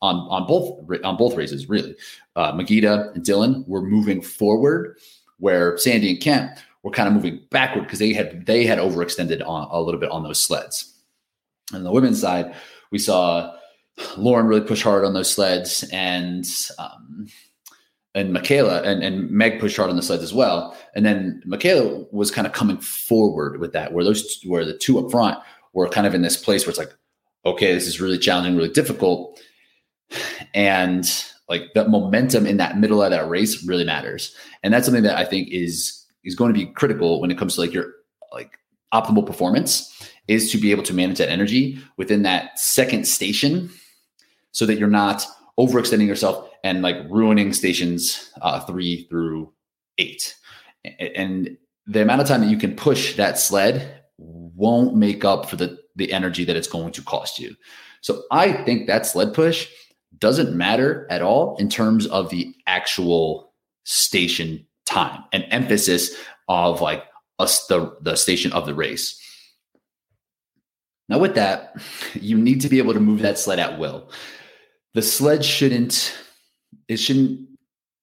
on 0.00 0.16
on 0.16 0.46
both 0.46 1.02
on 1.04 1.16
both 1.16 1.34
races, 1.36 1.68
really. 1.68 1.96
Uh, 2.36 2.52
Magida 2.52 3.12
and 3.14 3.24
Dylan 3.24 3.66
were 3.66 3.82
moving 3.82 4.22
forward, 4.22 4.96
where 5.38 5.76
Sandy 5.76 6.10
and 6.10 6.20
Kent 6.20 6.58
were 6.82 6.90
kind 6.90 7.08
of 7.08 7.14
moving 7.14 7.40
backward 7.50 7.82
because 7.82 7.98
they 7.98 8.12
had 8.12 8.46
they 8.46 8.64
had 8.64 8.78
overextended 8.78 9.46
on 9.46 9.68
a 9.70 9.80
little 9.80 10.00
bit 10.00 10.10
on 10.10 10.22
those 10.22 10.40
sleds. 10.40 10.94
And 11.70 11.78
on 11.78 11.84
the 11.84 11.92
women's 11.92 12.20
side, 12.20 12.54
we 12.90 12.98
saw 12.98 13.54
Lauren 14.16 14.46
really 14.46 14.66
pushed 14.66 14.82
hard 14.82 15.04
on 15.04 15.14
those 15.14 15.30
sleds, 15.30 15.84
and 15.92 16.44
um, 16.78 17.26
and 18.14 18.32
Michaela 18.32 18.82
and, 18.82 19.02
and 19.02 19.30
Meg 19.30 19.60
pushed 19.60 19.76
hard 19.76 19.90
on 19.90 19.96
the 19.96 20.02
sleds 20.02 20.22
as 20.22 20.34
well. 20.34 20.76
And 20.94 21.06
then 21.06 21.42
Michaela 21.44 22.04
was 22.10 22.30
kind 22.30 22.46
of 22.46 22.52
coming 22.52 22.78
forward 22.78 23.60
with 23.60 23.72
that, 23.72 23.92
where 23.92 24.04
those 24.04 24.40
where 24.46 24.64
the 24.64 24.76
two 24.76 24.98
up 24.98 25.10
front 25.10 25.38
were 25.72 25.88
kind 25.88 26.06
of 26.06 26.14
in 26.14 26.22
this 26.22 26.36
place 26.36 26.64
where 26.64 26.70
it's 26.70 26.78
like, 26.78 26.92
okay, 27.46 27.72
this 27.72 27.86
is 27.86 28.00
really 28.00 28.18
challenging, 28.18 28.56
really 28.56 28.70
difficult, 28.70 29.40
and 30.54 31.04
like 31.48 31.72
the 31.74 31.88
momentum 31.88 32.46
in 32.46 32.56
that 32.58 32.78
middle 32.78 33.02
of 33.02 33.10
that 33.10 33.28
race 33.28 33.66
really 33.66 33.84
matters, 33.84 34.34
and 34.62 34.72
that's 34.72 34.86
something 34.86 35.04
that 35.04 35.16
I 35.16 35.24
think 35.24 35.48
is 35.50 35.96
is 36.24 36.34
going 36.34 36.52
to 36.52 36.58
be 36.58 36.66
critical 36.66 37.20
when 37.20 37.30
it 37.30 37.38
comes 37.38 37.54
to 37.54 37.60
like 37.60 37.72
your 37.72 37.92
like 38.32 38.58
optimal 38.92 39.26
performance 39.26 39.86
is 40.28 40.50
to 40.52 40.58
be 40.58 40.70
able 40.70 40.82
to 40.82 40.94
manage 40.94 41.18
that 41.18 41.30
energy 41.30 41.78
within 41.96 42.22
that 42.22 42.58
second 42.58 43.06
station 43.06 43.70
so 44.52 44.66
that 44.66 44.78
you're 44.78 44.88
not 44.88 45.24
overextending 45.58 46.06
yourself 46.06 46.48
and 46.64 46.82
like 46.82 46.96
ruining 47.08 47.52
stations 47.52 48.30
uh, 48.42 48.60
three 48.60 49.06
through 49.08 49.52
eight. 49.98 50.34
And 50.98 51.56
the 51.86 52.02
amount 52.02 52.22
of 52.22 52.28
time 52.28 52.40
that 52.40 52.50
you 52.50 52.58
can 52.58 52.74
push 52.74 53.16
that 53.16 53.38
sled 53.38 54.02
won't 54.18 54.96
make 54.96 55.24
up 55.24 55.48
for 55.48 55.56
the, 55.56 55.78
the 55.96 56.12
energy 56.12 56.44
that 56.44 56.56
it's 56.56 56.68
going 56.68 56.92
to 56.92 57.02
cost 57.02 57.38
you. 57.38 57.54
So 58.00 58.22
I 58.30 58.52
think 58.52 58.86
that 58.86 59.06
sled 59.06 59.34
push 59.34 59.68
doesn't 60.18 60.56
matter 60.56 61.06
at 61.10 61.22
all 61.22 61.56
in 61.56 61.68
terms 61.68 62.06
of 62.06 62.30
the 62.30 62.54
actual 62.66 63.52
station 63.84 64.66
time 64.86 65.24
and 65.32 65.44
emphasis 65.50 66.16
of 66.48 66.80
like 66.80 67.04
us 67.38 67.66
the, 67.66 67.96
the 68.02 68.16
station 68.16 68.52
of 68.52 68.66
the 68.66 68.74
race. 68.74 69.16
Now, 71.08 71.18
with 71.18 71.34
that, 71.34 71.74
you 72.14 72.38
need 72.38 72.60
to 72.60 72.68
be 72.68 72.78
able 72.78 72.94
to 72.94 73.00
move 73.00 73.20
that 73.22 73.38
sled 73.38 73.58
at 73.58 73.78
will 73.78 74.10
the 74.94 75.02
sled 75.02 75.44
shouldn't 75.44 76.16
it 76.88 76.96
shouldn't 76.98 77.48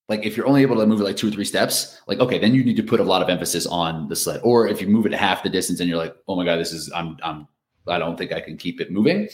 like 0.08 0.24
if 0.24 0.36
you're 0.36 0.46
only 0.46 0.62
able 0.62 0.76
to 0.76 0.86
move 0.86 1.00
it 1.00 1.04
like 1.04 1.16
two 1.16 1.28
or 1.28 1.30
three 1.30 1.44
steps 1.44 2.00
like 2.06 2.18
okay 2.18 2.38
then 2.38 2.54
you 2.54 2.64
need 2.64 2.76
to 2.76 2.82
put 2.82 3.00
a 3.00 3.04
lot 3.04 3.22
of 3.22 3.28
emphasis 3.28 3.66
on 3.66 4.08
the 4.08 4.16
sled. 4.16 4.40
Or 4.42 4.66
if 4.66 4.80
you 4.80 4.88
move 4.88 5.06
it 5.06 5.12
half 5.12 5.42
the 5.42 5.50
distance 5.50 5.80
and 5.80 5.88
you're 5.88 5.98
like 5.98 6.16
oh 6.28 6.36
my 6.36 6.44
god 6.44 6.56
this 6.56 6.72
is 6.72 6.90
i'm 6.94 7.16
i'm 7.22 7.46
i 7.86 7.98
don't 7.98 8.16
think 8.16 8.32
i 8.32 8.40
can 8.40 8.56
keep 8.56 8.80
it 8.80 8.90
moving 8.90 9.28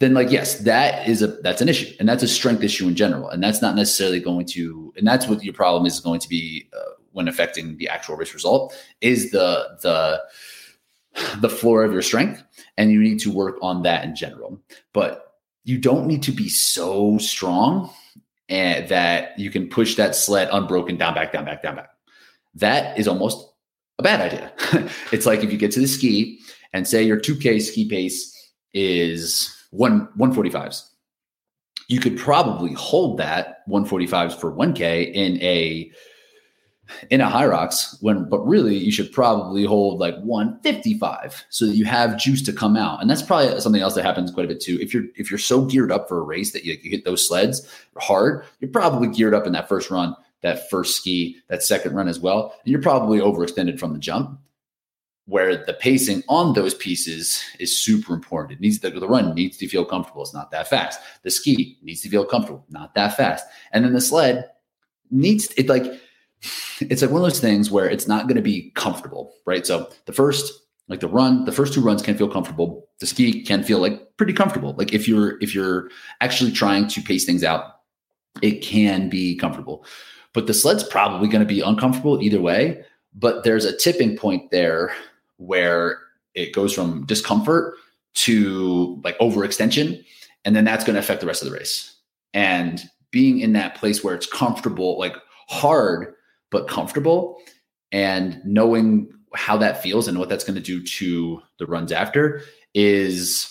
then 0.00 0.14
like 0.14 0.30
yes 0.30 0.58
that 0.60 1.08
is 1.08 1.22
a 1.22 1.28
that's 1.28 1.60
an 1.60 1.68
issue. 1.68 1.94
And 1.98 2.08
that's 2.08 2.22
a 2.22 2.28
strength 2.28 2.62
issue 2.62 2.88
in 2.88 2.94
general. 2.94 3.28
And 3.28 3.42
that's 3.42 3.62
not 3.62 3.76
necessarily 3.76 4.20
going 4.20 4.46
to 4.46 4.92
and 4.96 5.06
that's 5.06 5.26
what 5.26 5.42
your 5.42 5.54
problem 5.54 5.86
is 5.86 6.00
going 6.00 6.20
to 6.20 6.28
be 6.28 6.68
uh, 6.76 6.92
when 7.12 7.28
affecting 7.28 7.76
the 7.76 7.88
actual 7.88 8.16
race 8.16 8.34
result 8.34 8.76
is 9.00 9.30
the 9.30 9.78
the 9.82 10.22
the 11.38 11.48
floor 11.48 11.84
of 11.84 11.92
your 11.92 12.02
strength. 12.02 12.42
And 12.76 12.90
you 12.90 13.00
need 13.00 13.20
to 13.20 13.32
work 13.32 13.56
on 13.62 13.82
that 13.82 14.04
in 14.04 14.16
general. 14.16 14.60
But 14.92 15.33
you 15.64 15.78
don't 15.78 16.06
need 16.06 16.22
to 16.22 16.32
be 16.32 16.48
so 16.48 17.18
strong 17.18 17.90
and 18.48 18.88
that 18.88 19.38
you 19.38 19.50
can 19.50 19.68
push 19.68 19.96
that 19.96 20.14
sled 20.14 20.48
unbroken 20.52 20.96
down, 20.96 21.14
back, 21.14 21.32
down, 21.32 21.44
back, 21.44 21.62
down, 21.62 21.76
back. 21.76 21.90
That 22.54 22.98
is 22.98 23.08
almost 23.08 23.48
a 23.98 24.02
bad 24.02 24.20
idea. 24.20 24.52
it's 25.12 25.26
like 25.26 25.42
if 25.42 25.50
you 25.50 25.58
get 25.58 25.72
to 25.72 25.80
the 25.80 25.88
ski 25.88 26.40
and 26.72 26.86
say 26.86 27.02
your 27.02 27.18
2K 27.18 27.62
ski 27.62 27.88
pace 27.88 28.52
is 28.74 29.54
one 29.70 30.08
145s, 30.18 30.88
you 31.88 32.00
could 32.00 32.18
probably 32.18 32.72
hold 32.74 33.18
that 33.18 33.66
145s 33.68 34.38
for 34.38 34.52
1K 34.52 35.12
in 35.12 35.40
a 35.42 35.90
in 37.10 37.20
a 37.20 37.26
Hyrox 37.26 37.96
when 38.02 38.28
but 38.28 38.46
really 38.46 38.76
you 38.76 38.92
should 38.92 39.12
probably 39.12 39.64
hold 39.64 40.00
like 40.00 40.16
155 40.20 41.44
so 41.48 41.66
that 41.66 41.76
you 41.76 41.84
have 41.84 42.18
juice 42.18 42.42
to 42.42 42.52
come 42.52 42.76
out 42.76 43.00
and 43.00 43.08
that's 43.08 43.22
probably 43.22 43.58
something 43.60 43.82
else 43.82 43.94
that 43.94 44.04
happens 44.04 44.30
quite 44.30 44.44
a 44.44 44.48
bit 44.48 44.60
too 44.60 44.78
if 44.80 44.92
you're 44.92 45.04
if 45.16 45.30
you're 45.30 45.38
so 45.38 45.64
geared 45.64 45.92
up 45.92 46.08
for 46.08 46.18
a 46.18 46.22
race 46.22 46.52
that 46.52 46.64
you, 46.64 46.76
you 46.82 46.90
hit 46.90 47.04
those 47.04 47.26
sleds 47.26 47.68
hard 47.98 48.44
you're 48.60 48.70
probably 48.70 49.08
geared 49.08 49.34
up 49.34 49.46
in 49.46 49.52
that 49.52 49.68
first 49.68 49.90
run 49.90 50.14
that 50.42 50.68
first 50.70 50.96
ski 50.96 51.36
that 51.48 51.62
second 51.62 51.94
run 51.94 52.08
as 52.08 52.20
well 52.20 52.54
and 52.64 52.70
you're 52.70 52.82
probably 52.82 53.18
overextended 53.18 53.78
from 53.78 53.92
the 53.92 53.98
jump 53.98 54.38
where 55.26 55.64
the 55.64 55.74
pacing 55.74 56.22
on 56.28 56.52
those 56.52 56.74
pieces 56.74 57.42
is 57.58 57.76
super 57.76 58.12
important. 58.12 58.58
It 58.58 58.60
needs 58.60 58.80
the, 58.80 58.90
the 58.90 59.08
run 59.08 59.34
needs 59.34 59.56
to 59.56 59.68
feel 59.68 59.84
comfortable. 59.84 60.22
It's 60.22 60.34
not 60.34 60.50
that 60.50 60.68
fast. 60.68 61.00
The 61.22 61.30
ski 61.30 61.78
needs 61.82 62.02
to 62.02 62.10
feel 62.10 62.26
comfortable, 62.26 62.64
not 62.68 62.94
that 62.94 63.16
fast. 63.16 63.46
And 63.72 63.84
then 63.84 63.94
the 63.94 64.02
sled 64.02 64.50
needs 65.10 65.52
it 65.56 65.68
like 65.68 65.84
it's 66.80 67.02
like 67.02 67.10
one 67.10 67.22
of 67.22 67.26
those 67.26 67.40
things 67.40 67.70
where 67.70 67.88
it's 67.88 68.08
not 68.08 68.24
going 68.24 68.36
to 68.36 68.42
be 68.42 68.70
comfortable, 68.74 69.32
right? 69.46 69.66
So 69.66 69.90
the 70.06 70.12
first, 70.12 70.52
like 70.88 71.00
the 71.00 71.08
run, 71.08 71.44
the 71.44 71.52
first 71.52 71.74
two 71.74 71.80
runs 71.80 72.02
can 72.02 72.16
feel 72.16 72.28
comfortable. 72.28 72.88
The 73.00 73.06
ski 73.06 73.42
can 73.42 73.62
feel 73.62 73.78
like 73.78 74.16
pretty 74.16 74.32
comfortable. 74.32 74.74
Like 74.76 74.92
if 74.92 75.08
you're 75.08 75.38
if 75.40 75.54
you're 75.54 75.90
actually 76.20 76.52
trying 76.52 76.88
to 76.88 77.00
pace 77.00 77.24
things 77.24 77.44
out, 77.44 77.80
it 78.42 78.60
can 78.62 79.08
be 79.08 79.36
comfortable. 79.36 79.84
But 80.32 80.46
the 80.46 80.54
sled's 80.54 80.84
probably 80.84 81.28
going 81.28 81.46
to 81.46 81.54
be 81.54 81.60
uncomfortable 81.60 82.20
either 82.22 82.40
way. 82.40 82.84
But 83.14 83.44
there's 83.44 83.64
a 83.64 83.76
tipping 83.76 84.16
point 84.16 84.50
there 84.50 84.92
where 85.36 85.98
it 86.34 86.52
goes 86.52 86.72
from 86.72 87.06
discomfort 87.06 87.74
to 88.14 89.00
like 89.04 89.18
overextension, 89.18 90.04
and 90.44 90.54
then 90.54 90.64
that's 90.64 90.84
going 90.84 90.94
to 90.94 91.00
affect 91.00 91.20
the 91.20 91.26
rest 91.26 91.42
of 91.42 91.48
the 91.48 91.56
race. 91.56 91.96
And 92.32 92.82
being 93.10 93.38
in 93.38 93.52
that 93.52 93.76
place 93.76 94.02
where 94.02 94.14
it's 94.14 94.26
comfortable, 94.26 94.98
like 94.98 95.14
hard 95.48 96.14
but 96.54 96.68
comfortable 96.68 97.40
and 97.90 98.40
knowing 98.44 99.12
how 99.34 99.56
that 99.56 99.82
feels 99.82 100.06
and 100.06 100.20
what 100.20 100.28
that's 100.28 100.44
going 100.44 100.54
to 100.54 100.62
do 100.62 100.80
to 100.84 101.42
the 101.58 101.66
runs 101.66 101.90
after 101.90 102.42
is 102.74 103.50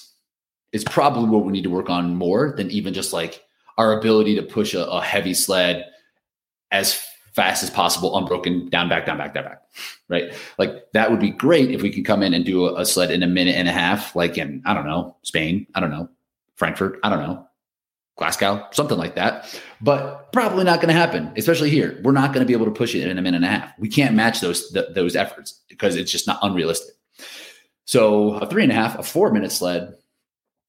is 0.72 0.86
probably 0.86 1.30
what 1.30 1.44
we 1.44 1.52
need 1.52 1.64
to 1.64 1.70
work 1.70 1.90
on 1.90 2.16
more 2.16 2.54
than 2.56 2.72
even 2.72 2.94
just 2.94 3.12
like 3.12 3.44
our 3.78 4.00
ability 4.00 4.36
to 4.36 4.42
push 4.42 4.74
a, 4.74 4.86
a 4.86 5.02
heavy 5.02 5.34
sled 5.34 5.86
as 6.72 7.00
fast 7.34 7.62
as 7.62 7.70
possible, 7.70 8.18
unbroken, 8.18 8.70
down, 8.70 8.88
back, 8.88 9.06
down, 9.06 9.18
back, 9.18 9.34
down, 9.34 9.44
back. 9.44 9.62
Right. 10.08 10.34
Like 10.58 10.92
that 10.94 11.12
would 11.12 11.20
be 11.20 11.30
great 11.30 11.72
if 11.72 11.82
we 11.82 11.92
could 11.92 12.06
come 12.06 12.24
in 12.24 12.34
and 12.34 12.46
do 12.46 12.68
a, 12.68 12.82
a 12.82 12.86
sled 12.86 13.12
in 13.12 13.22
a 13.22 13.28
minute 13.28 13.56
and 13.56 13.68
a 13.68 13.72
half, 13.72 14.16
like 14.16 14.38
in, 14.38 14.62
I 14.66 14.74
don't 14.74 14.86
know, 14.88 15.18
Spain, 15.24 15.68
I 15.76 15.82
don't 15.82 15.92
know, 15.92 16.10
Frankfurt, 16.56 17.00
I 17.04 17.10
don't 17.10 17.20
know, 17.20 17.48
Glasgow, 18.16 18.68
something 18.72 18.98
like 18.98 19.16
that. 19.16 19.60
But 19.82 20.32
probably 20.32 20.64
not 20.64 20.82
going 20.82 20.94
to 20.94 21.00
happen, 21.00 21.32
especially 21.36 21.70
here. 21.70 22.00
We're 22.04 22.12
not 22.12 22.34
going 22.34 22.46
to 22.46 22.48
be 22.48 22.54
able 22.54 22.66
to 22.66 22.72
push 22.72 22.94
it 22.94 23.08
in 23.08 23.18
a 23.18 23.22
minute 23.22 23.38
and 23.38 23.46
a 23.46 23.50
half. 23.50 23.74
We 23.80 23.90
can't 23.90 24.16
match 24.16 24.40
those 24.40 24.72
th- 24.72 24.94
those 24.94 25.16
efforts 25.16 25.62
because 25.68 25.96
it's 25.96 26.12
just 26.12 26.28
not 26.28 26.40
unrealistic. 26.42 26.96
So 27.86 28.36
a 28.36 28.48
three 28.48 28.64
and 28.64 28.72
a 28.72 28.76
half, 28.76 28.98
a 28.98 29.04
four 29.04 29.32
minute 29.32 29.52
sled, 29.52 29.96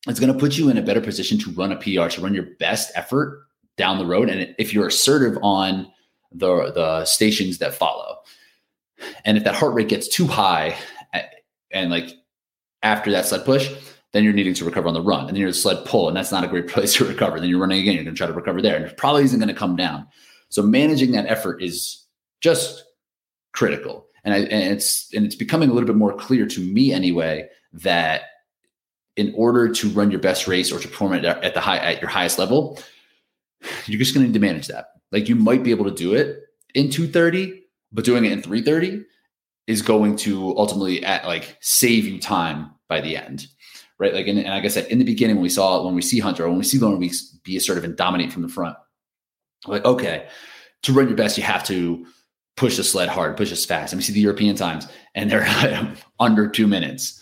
it's 0.08 0.20
going 0.20 0.32
to 0.32 0.38
put 0.38 0.56
you 0.56 0.68
in 0.68 0.78
a 0.78 0.82
better 0.82 1.00
position 1.00 1.38
to 1.38 1.50
run 1.52 1.72
a 1.72 1.76
PR, 1.76 2.08
to 2.08 2.20
run 2.20 2.34
your 2.34 2.48
best 2.58 2.92
effort 2.94 3.44
down 3.76 3.98
the 3.98 4.06
road. 4.06 4.28
And 4.28 4.54
if 4.58 4.72
you're 4.72 4.86
assertive 4.86 5.38
on 5.42 5.90
the 6.32 6.72
the 6.72 7.04
stations 7.04 7.58
that 7.58 7.74
follow, 7.74 8.18
and 9.24 9.36
if 9.36 9.44
that 9.44 9.54
heart 9.54 9.74
rate 9.74 9.88
gets 9.88 10.08
too 10.08 10.26
high, 10.26 10.76
and 11.70 11.90
like 11.90 12.10
after 12.82 13.10
that 13.10 13.26
sled 13.26 13.44
push, 13.44 13.70
then 14.14 14.22
you're 14.22 14.32
needing 14.32 14.54
to 14.54 14.64
recover 14.64 14.86
on 14.86 14.94
the 14.94 15.02
run, 15.02 15.26
and 15.26 15.30
then 15.30 15.36
you're 15.36 15.50
the 15.50 15.56
sled 15.56 15.84
pull, 15.84 16.06
and 16.06 16.16
that's 16.16 16.30
not 16.30 16.44
a 16.44 16.48
great 16.48 16.68
place 16.68 16.94
to 16.94 17.04
recover. 17.04 17.38
Then 17.38 17.48
you're 17.48 17.60
running 17.60 17.80
again, 17.80 17.94
you're 17.94 18.04
going 18.04 18.14
to 18.14 18.18
try 18.18 18.28
to 18.28 18.32
recover 18.32 18.62
there, 18.62 18.76
and 18.76 18.84
it 18.84 18.96
probably 18.96 19.24
isn't 19.24 19.38
going 19.38 19.52
to 19.52 19.54
come 19.54 19.76
down. 19.76 20.06
So 20.48 20.62
managing 20.62 21.10
that 21.12 21.26
effort 21.26 21.60
is 21.60 22.06
just 22.40 22.84
critical, 23.52 24.06
and, 24.22 24.32
I, 24.32 24.38
and 24.38 24.72
it's 24.72 25.12
and 25.12 25.26
it's 25.26 25.34
becoming 25.34 25.68
a 25.68 25.72
little 25.72 25.86
bit 25.88 25.96
more 25.96 26.14
clear 26.14 26.46
to 26.46 26.60
me 26.60 26.92
anyway 26.92 27.48
that 27.72 28.22
in 29.16 29.34
order 29.36 29.68
to 29.68 29.88
run 29.90 30.10
your 30.12 30.20
best 30.20 30.46
race 30.46 30.72
or 30.72 30.78
to 30.78 30.88
perform 30.88 31.12
at, 31.14 31.24
at 31.24 31.54
the 31.54 31.60
high 31.60 31.78
at 31.78 32.00
your 32.00 32.10
highest 32.10 32.38
level, 32.38 32.78
you're 33.86 33.98
just 33.98 34.14
going 34.14 34.24
to 34.24 34.28
need 34.28 34.34
to 34.34 34.46
manage 34.46 34.68
that. 34.68 34.86
Like 35.10 35.28
you 35.28 35.34
might 35.34 35.64
be 35.64 35.72
able 35.72 35.86
to 35.86 35.90
do 35.90 36.14
it 36.14 36.40
in 36.74 36.88
230, 36.88 37.62
but 37.92 38.04
doing 38.04 38.24
it 38.24 38.32
in 38.32 38.42
330 38.42 39.04
is 39.66 39.82
going 39.82 40.14
to 40.16 40.56
ultimately 40.56 41.04
at 41.04 41.26
like 41.26 41.56
save 41.60 42.04
you 42.04 42.20
time 42.20 42.70
by 42.88 43.00
the 43.00 43.16
end 43.16 43.48
right? 43.98 44.14
Like, 44.14 44.26
and, 44.26 44.38
and 44.38 44.48
like 44.48 44.64
I 44.64 44.68
said, 44.68 44.86
in 44.86 44.98
the 44.98 45.04
beginning, 45.04 45.36
when 45.36 45.42
we 45.42 45.48
saw 45.48 45.84
when 45.84 45.94
we 45.94 46.02
see 46.02 46.18
Hunter, 46.18 46.48
when 46.48 46.58
we 46.58 46.64
see 46.64 46.78
Lauren 46.78 46.98
Weeks 46.98 47.22
be 47.44 47.56
assertive 47.56 47.84
and 47.84 47.96
dominate 47.96 48.32
from 48.32 48.42
the 48.42 48.48
front, 48.48 48.76
like, 49.66 49.84
okay, 49.84 50.28
to 50.82 50.92
run 50.92 51.08
your 51.08 51.16
best, 51.16 51.38
you 51.38 51.44
have 51.44 51.64
to 51.64 52.04
push 52.56 52.76
the 52.76 52.84
sled 52.84 53.08
hard, 53.08 53.36
push 53.36 53.52
us 53.52 53.64
fast. 53.64 53.92
And 53.92 53.98
we 53.98 54.04
see 54.04 54.12
the 54.12 54.20
European 54.20 54.56
times, 54.56 54.86
and 55.14 55.30
they're 55.30 55.94
under 56.20 56.48
two 56.48 56.66
minutes. 56.66 57.20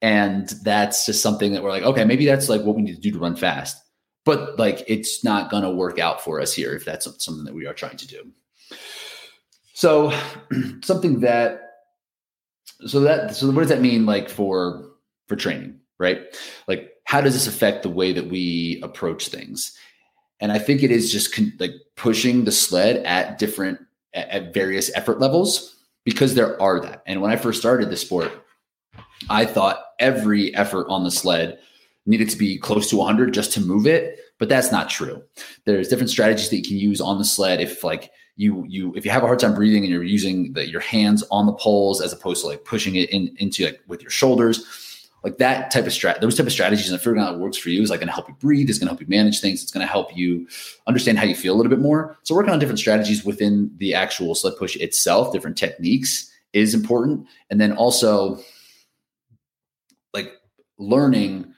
And 0.00 0.48
that's 0.62 1.06
just 1.06 1.22
something 1.22 1.52
that 1.52 1.62
we're 1.62 1.70
like, 1.70 1.82
okay, 1.82 2.04
maybe 2.04 2.26
that's 2.26 2.48
like 2.48 2.62
what 2.62 2.76
we 2.76 2.82
need 2.82 2.94
to 2.94 3.00
do 3.00 3.10
to 3.12 3.18
run 3.18 3.34
fast. 3.36 3.76
but 4.24 4.58
like 4.58 4.84
it's 4.86 5.24
not 5.24 5.50
going 5.50 5.62
to 5.62 5.70
work 5.70 5.98
out 5.98 6.22
for 6.22 6.38
us 6.38 6.52
here 6.52 6.74
if 6.74 6.84
that's 6.84 7.08
something 7.24 7.44
that 7.44 7.54
we 7.54 7.66
are 7.66 7.72
trying 7.72 7.96
to 7.96 8.06
do. 8.06 8.30
So 9.72 10.12
something 10.82 11.20
that 11.20 11.62
so 12.86 13.00
that 13.00 13.34
so 13.34 13.46
what 13.50 13.62
does 13.62 13.70
that 13.70 13.80
mean 13.80 14.04
like 14.04 14.28
for 14.28 14.90
for 15.28 15.36
training, 15.36 15.80
right? 15.98 16.20
Like 16.66 16.92
how 17.04 17.20
does 17.20 17.34
this 17.34 17.46
affect 17.46 17.82
the 17.82 17.88
way 17.88 18.12
that 18.12 18.28
we 18.28 18.80
approach 18.82 19.28
things? 19.28 19.76
And 20.40 20.52
I 20.52 20.58
think 20.58 20.82
it 20.82 20.90
is 20.90 21.10
just 21.10 21.34
con- 21.34 21.54
like 21.58 21.72
pushing 21.96 22.44
the 22.44 22.52
sled 22.52 22.98
at 23.04 23.38
different 23.38 23.80
at, 24.14 24.28
at 24.28 24.54
various 24.54 24.94
effort 24.94 25.18
levels 25.18 25.76
because 26.04 26.34
there 26.34 26.60
are 26.60 26.80
that. 26.80 27.02
And 27.06 27.20
when 27.20 27.30
I 27.30 27.36
first 27.36 27.60
started 27.60 27.90
the 27.90 27.96
sport, 27.96 28.32
I 29.28 29.44
thought 29.44 29.84
every 29.98 30.54
effort 30.54 30.86
on 30.88 31.04
the 31.04 31.10
sled 31.10 31.58
needed 32.06 32.30
to 32.30 32.38
be 32.38 32.58
close 32.58 32.88
to 32.90 32.96
100 32.96 33.34
just 33.34 33.52
to 33.52 33.60
move 33.60 33.86
it, 33.86 34.18
but 34.38 34.48
that's 34.48 34.72
not 34.72 34.88
true. 34.88 35.22
There's 35.64 35.88
different 35.88 36.10
strategies 36.10 36.48
that 36.50 36.56
you 36.56 36.62
can 36.62 36.78
use 36.78 37.00
on 37.00 37.18
the 37.18 37.24
sled 37.24 37.60
if 37.60 37.82
like 37.82 38.10
you 38.36 38.64
you 38.68 38.94
if 38.94 39.04
you 39.04 39.10
have 39.10 39.24
a 39.24 39.26
hard 39.26 39.40
time 39.40 39.54
breathing 39.54 39.82
and 39.82 39.92
you're 39.92 40.04
using 40.04 40.52
the, 40.52 40.68
your 40.68 40.80
hands 40.80 41.24
on 41.30 41.46
the 41.46 41.52
poles 41.52 42.00
as 42.00 42.12
opposed 42.12 42.42
to 42.42 42.46
like 42.46 42.64
pushing 42.64 42.94
it 42.94 43.10
in 43.10 43.34
into 43.38 43.64
like 43.64 43.80
with 43.88 44.00
your 44.00 44.10
shoulders 44.10 44.87
like 45.24 45.38
that 45.38 45.70
type 45.70 45.86
of 45.86 45.92
strat 45.92 46.20
those 46.20 46.36
type 46.36 46.46
of 46.46 46.52
strategies 46.52 46.90
and 46.90 47.00
figuring 47.00 47.20
out 47.20 47.32
what 47.32 47.40
works 47.40 47.56
for 47.56 47.70
you 47.70 47.82
is 47.82 47.90
like 47.90 48.00
going 48.00 48.08
to 48.08 48.14
help 48.14 48.28
you 48.28 48.34
breathe 48.40 48.68
it's 48.68 48.78
going 48.78 48.86
to 48.86 48.92
help 48.92 49.00
you 49.00 49.06
manage 49.08 49.40
things 49.40 49.62
it's 49.62 49.72
going 49.72 49.86
to 49.86 49.90
help 49.90 50.16
you 50.16 50.46
understand 50.86 51.18
how 51.18 51.24
you 51.24 51.34
feel 51.34 51.54
a 51.54 51.56
little 51.56 51.70
bit 51.70 51.80
more. 51.80 52.16
So 52.22 52.34
working 52.34 52.52
on 52.52 52.58
different 52.58 52.78
strategies 52.78 53.24
within 53.24 53.70
the 53.76 53.94
actual 53.94 54.34
sled 54.34 54.54
push 54.58 54.76
itself 54.76 55.32
different 55.32 55.56
techniques 55.56 56.32
is 56.52 56.74
important. 56.74 57.26
And 57.50 57.60
then 57.60 57.72
also 57.72 58.38
like 60.14 60.32
learning 60.78 61.52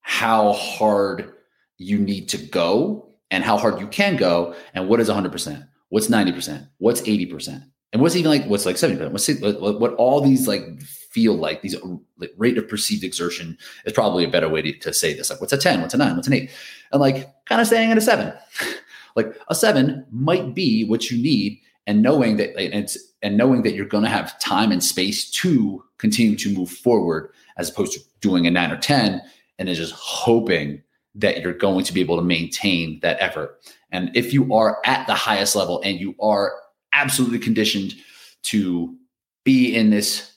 how 0.00 0.52
hard 0.52 1.32
you 1.78 1.98
need 1.98 2.28
to 2.30 2.38
go 2.38 3.08
and 3.30 3.44
how 3.44 3.56
hard 3.56 3.80
you 3.80 3.86
can 3.86 4.16
go 4.16 4.54
and 4.74 4.88
what 4.88 5.00
is 5.00 5.08
100% 5.08 5.68
what's 5.88 6.08
90% 6.08 6.68
what's 6.78 7.00
80% 7.02 7.64
and 7.92 8.00
what's 8.00 8.16
even 8.16 8.30
like 8.30 8.44
what's 8.46 8.66
like 8.66 8.76
70% 8.76 9.10
what's 9.12 9.28
what, 9.60 9.80
what 9.80 9.94
all 9.94 10.20
these 10.20 10.48
like 10.48 10.80
feel 10.82 11.34
like 11.34 11.60
these 11.60 11.76
like 12.16 12.32
rate 12.38 12.56
of 12.56 12.66
perceived 12.66 13.04
exertion 13.04 13.58
is 13.84 13.92
probably 13.92 14.24
a 14.24 14.28
better 14.28 14.48
way 14.48 14.62
to, 14.62 14.72
to 14.78 14.94
say 14.94 15.12
this. 15.12 15.28
Like 15.28 15.40
what's 15.40 15.52
a 15.52 15.58
10 15.58 15.82
what's 15.82 15.94
a 15.94 15.98
9 15.98 16.16
what's 16.16 16.26
an 16.26 16.32
8 16.32 16.50
and 16.92 17.00
like 17.00 17.28
kind 17.44 17.60
of 17.60 17.66
staying 17.66 17.90
at 17.90 17.98
a 17.98 18.00
7 18.00 18.32
like 19.16 19.36
a 19.48 19.54
7 19.54 20.06
might 20.10 20.54
be 20.54 20.84
what 20.84 21.10
you 21.10 21.22
need 21.22 21.60
and 21.86 22.02
knowing 22.02 22.38
that 22.38 22.56
and 22.56 22.72
it's 22.84 22.96
and 23.22 23.36
knowing 23.36 23.62
that 23.62 23.74
you're 23.74 23.86
going 23.86 24.04
to 24.04 24.10
have 24.10 24.38
time 24.40 24.72
and 24.72 24.82
space 24.82 25.30
to 25.30 25.84
continue 25.98 26.36
to 26.36 26.52
move 26.54 26.70
forward 26.70 27.30
as 27.58 27.68
opposed 27.68 27.92
to 27.92 28.00
doing 28.20 28.46
a 28.46 28.50
9 28.50 28.72
or 28.72 28.78
10 28.78 29.20
and 29.58 29.68
then 29.68 29.74
just 29.74 29.94
hoping 29.94 30.82
that 31.14 31.42
you're 31.42 31.52
going 31.52 31.84
to 31.84 31.92
be 31.92 32.00
able 32.00 32.16
to 32.16 32.22
maintain 32.22 32.98
that 33.00 33.20
effort. 33.20 33.60
And 33.90 34.10
if 34.16 34.32
you 34.32 34.54
are 34.54 34.80
at 34.86 35.06
the 35.06 35.14
highest 35.14 35.54
level 35.54 35.82
and 35.84 36.00
you 36.00 36.14
are 36.20 36.54
absolutely 36.92 37.38
conditioned 37.38 37.94
to 38.44 38.96
be 39.44 39.74
in 39.74 39.90
this 39.90 40.32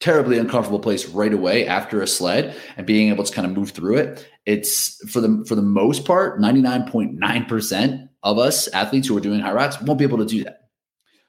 terribly 0.00 0.36
uncomfortable 0.36 0.80
place 0.80 1.06
right 1.06 1.32
away 1.32 1.66
after 1.66 2.02
a 2.02 2.06
sled 2.06 2.56
and 2.76 2.86
being 2.86 3.08
able 3.08 3.22
to 3.22 3.32
kind 3.32 3.46
of 3.46 3.56
move 3.56 3.70
through 3.70 3.96
it, 3.96 4.28
it's 4.46 4.96
for 5.10 5.20
the 5.20 5.44
for 5.46 5.54
the 5.54 5.62
most 5.62 6.04
part, 6.04 6.40
99.9% 6.40 8.08
of 8.24 8.38
us 8.38 8.68
athletes 8.68 9.08
who 9.08 9.16
are 9.16 9.20
doing 9.20 9.40
Hyrox 9.40 9.80
won't 9.82 9.98
be 9.98 10.04
able 10.04 10.18
to 10.18 10.26
do 10.26 10.44
that. 10.44 10.68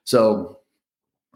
So 0.06 0.60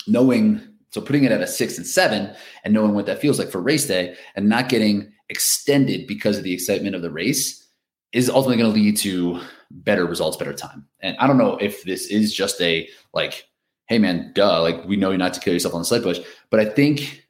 knowing 0.07 0.62
so 0.89 1.01
putting 1.01 1.25
it 1.25 1.31
at 1.31 1.41
a 1.41 1.48
six 1.48 1.77
and 1.77 1.86
seven 1.86 2.34
and 2.63 2.74
knowing 2.74 2.93
what 2.93 3.05
that 3.05 3.19
feels 3.19 3.38
like 3.38 3.51
for 3.51 3.62
race 3.62 3.86
day 3.86 4.15
and 4.36 4.50
not 4.50 4.69
getting 4.69 5.12
extended 5.29 6.07
because 6.07 6.38
of 6.38 6.43
the 6.43 6.53
excitement 6.53 6.96
of 6.96 7.01
the 7.01 7.12
race 7.12 7.67
is 8.13 8.29
ultimately 8.29 8.63
going 8.63 8.74
to 8.74 8.79
lead 8.79 8.98
to 8.98 9.41
better 9.71 10.05
results, 10.05 10.38
better 10.38 10.53
time. 10.53 10.86
And 11.01 11.15
I 11.19 11.27
don't 11.27 11.38
know 11.38 11.57
if 11.57 11.83
this 11.83 12.07
is 12.07 12.33
just 12.33 12.59
a 12.62 12.88
like, 13.13 13.47
hey 13.88 14.00
man, 14.00 14.31
duh, 14.33 14.62
like 14.62 14.85
we 14.85 14.96
know 14.96 15.09
you're 15.09 15.18
not 15.18 15.33
to 15.33 15.39
kill 15.39 15.53
yourself 15.53 15.74
on 15.74 15.81
the 15.81 15.85
sled 15.85 16.03
push, 16.03 16.20
but 16.50 16.59
I 16.59 16.65
think 16.65 17.27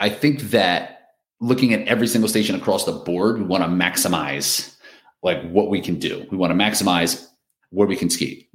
I 0.00 0.08
think 0.10 0.42
that 0.50 0.96
looking 1.40 1.72
at 1.72 1.86
every 1.88 2.06
single 2.06 2.28
station 2.28 2.54
across 2.54 2.84
the 2.84 2.92
board, 2.92 3.38
we 3.38 3.44
want 3.44 3.62
to 3.62 3.68
maximize 3.68 4.76
like 5.22 5.42
what 5.50 5.70
we 5.70 5.80
can 5.80 5.98
do. 5.98 6.26
We 6.30 6.36
want 6.36 6.50
to 6.50 6.58
maximize 6.58 7.26
where 7.70 7.86
we 7.86 7.96
can 7.96 8.10
ski, 8.10 8.48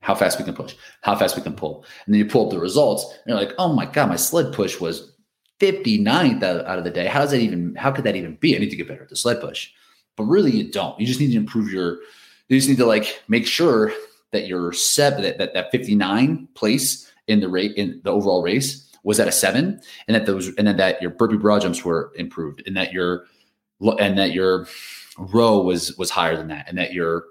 how 0.00 0.14
fast 0.14 0.38
we 0.38 0.44
can 0.44 0.54
push, 0.54 0.74
how 1.02 1.16
fast 1.16 1.36
we 1.36 1.42
can 1.42 1.54
pull. 1.54 1.84
And 2.04 2.14
then 2.14 2.18
you 2.18 2.26
pull 2.26 2.46
up 2.46 2.52
the 2.52 2.58
results 2.58 3.04
and 3.04 3.20
you're 3.26 3.38
like, 3.38 3.54
oh 3.58 3.72
my 3.72 3.86
God, 3.86 4.08
my 4.08 4.16
sled 4.16 4.52
push 4.52 4.80
was 4.80 5.12
59th 5.60 6.42
out 6.42 6.78
of 6.78 6.84
the 6.84 6.90
day. 6.90 7.06
How 7.06 7.20
does 7.20 7.30
that 7.30 7.40
even, 7.40 7.74
how 7.76 7.90
could 7.90 8.04
that 8.04 8.16
even 8.16 8.36
be? 8.36 8.56
I 8.56 8.58
need 8.58 8.70
to 8.70 8.76
get 8.76 8.88
better 8.88 9.02
at 9.02 9.08
the 9.08 9.16
sled 9.16 9.40
push. 9.40 9.70
But 10.16 10.24
really, 10.24 10.50
you 10.50 10.70
don't. 10.70 10.98
You 10.98 11.06
just 11.06 11.20
need 11.20 11.32
to 11.32 11.36
improve 11.36 11.70
your, 11.70 11.98
you 12.48 12.58
just 12.58 12.68
need 12.68 12.78
to 12.78 12.86
like 12.86 13.22
make 13.28 13.46
sure 13.46 13.92
that 14.32 14.46
your 14.46 14.72
seven, 14.72 15.22
that, 15.22 15.38
that, 15.38 15.54
that 15.54 15.70
59 15.70 16.48
place 16.54 17.10
in 17.26 17.40
the 17.40 17.48
rate, 17.48 17.72
in 17.76 18.00
the 18.04 18.10
overall 18.10 18.42
race 18.42 18.90
was 19.02 19.20
at 19.20 19.28
a 19.28 19.32
seven 19.32 19.80
and 20.08 20.14
that 20.14 20.26
those, 20.26 20.48
and 20.56 20.66
then 20.66 20.76
that 20.78 21.00
your 21.00 21.10
burpee 21.10 21.36
broad 21.36 21.62
jumps 21.62 21.84
were 21.84 22.12
improved 22.16 22.62
and 22.66 22.76
that 22.76 22.92
your, 22.92 23.26
and 23.98 24.18
that 24.18 24.32
your 24.32 24.66
row 25.18 25.60
was, 25.60 25.96
was 25.96 26.10
higher 26.10 26.36
than 26.36 26.48
that 26.48 26.68
and 26.68 26.78
that 26.78 26.92
your 26.92 27.24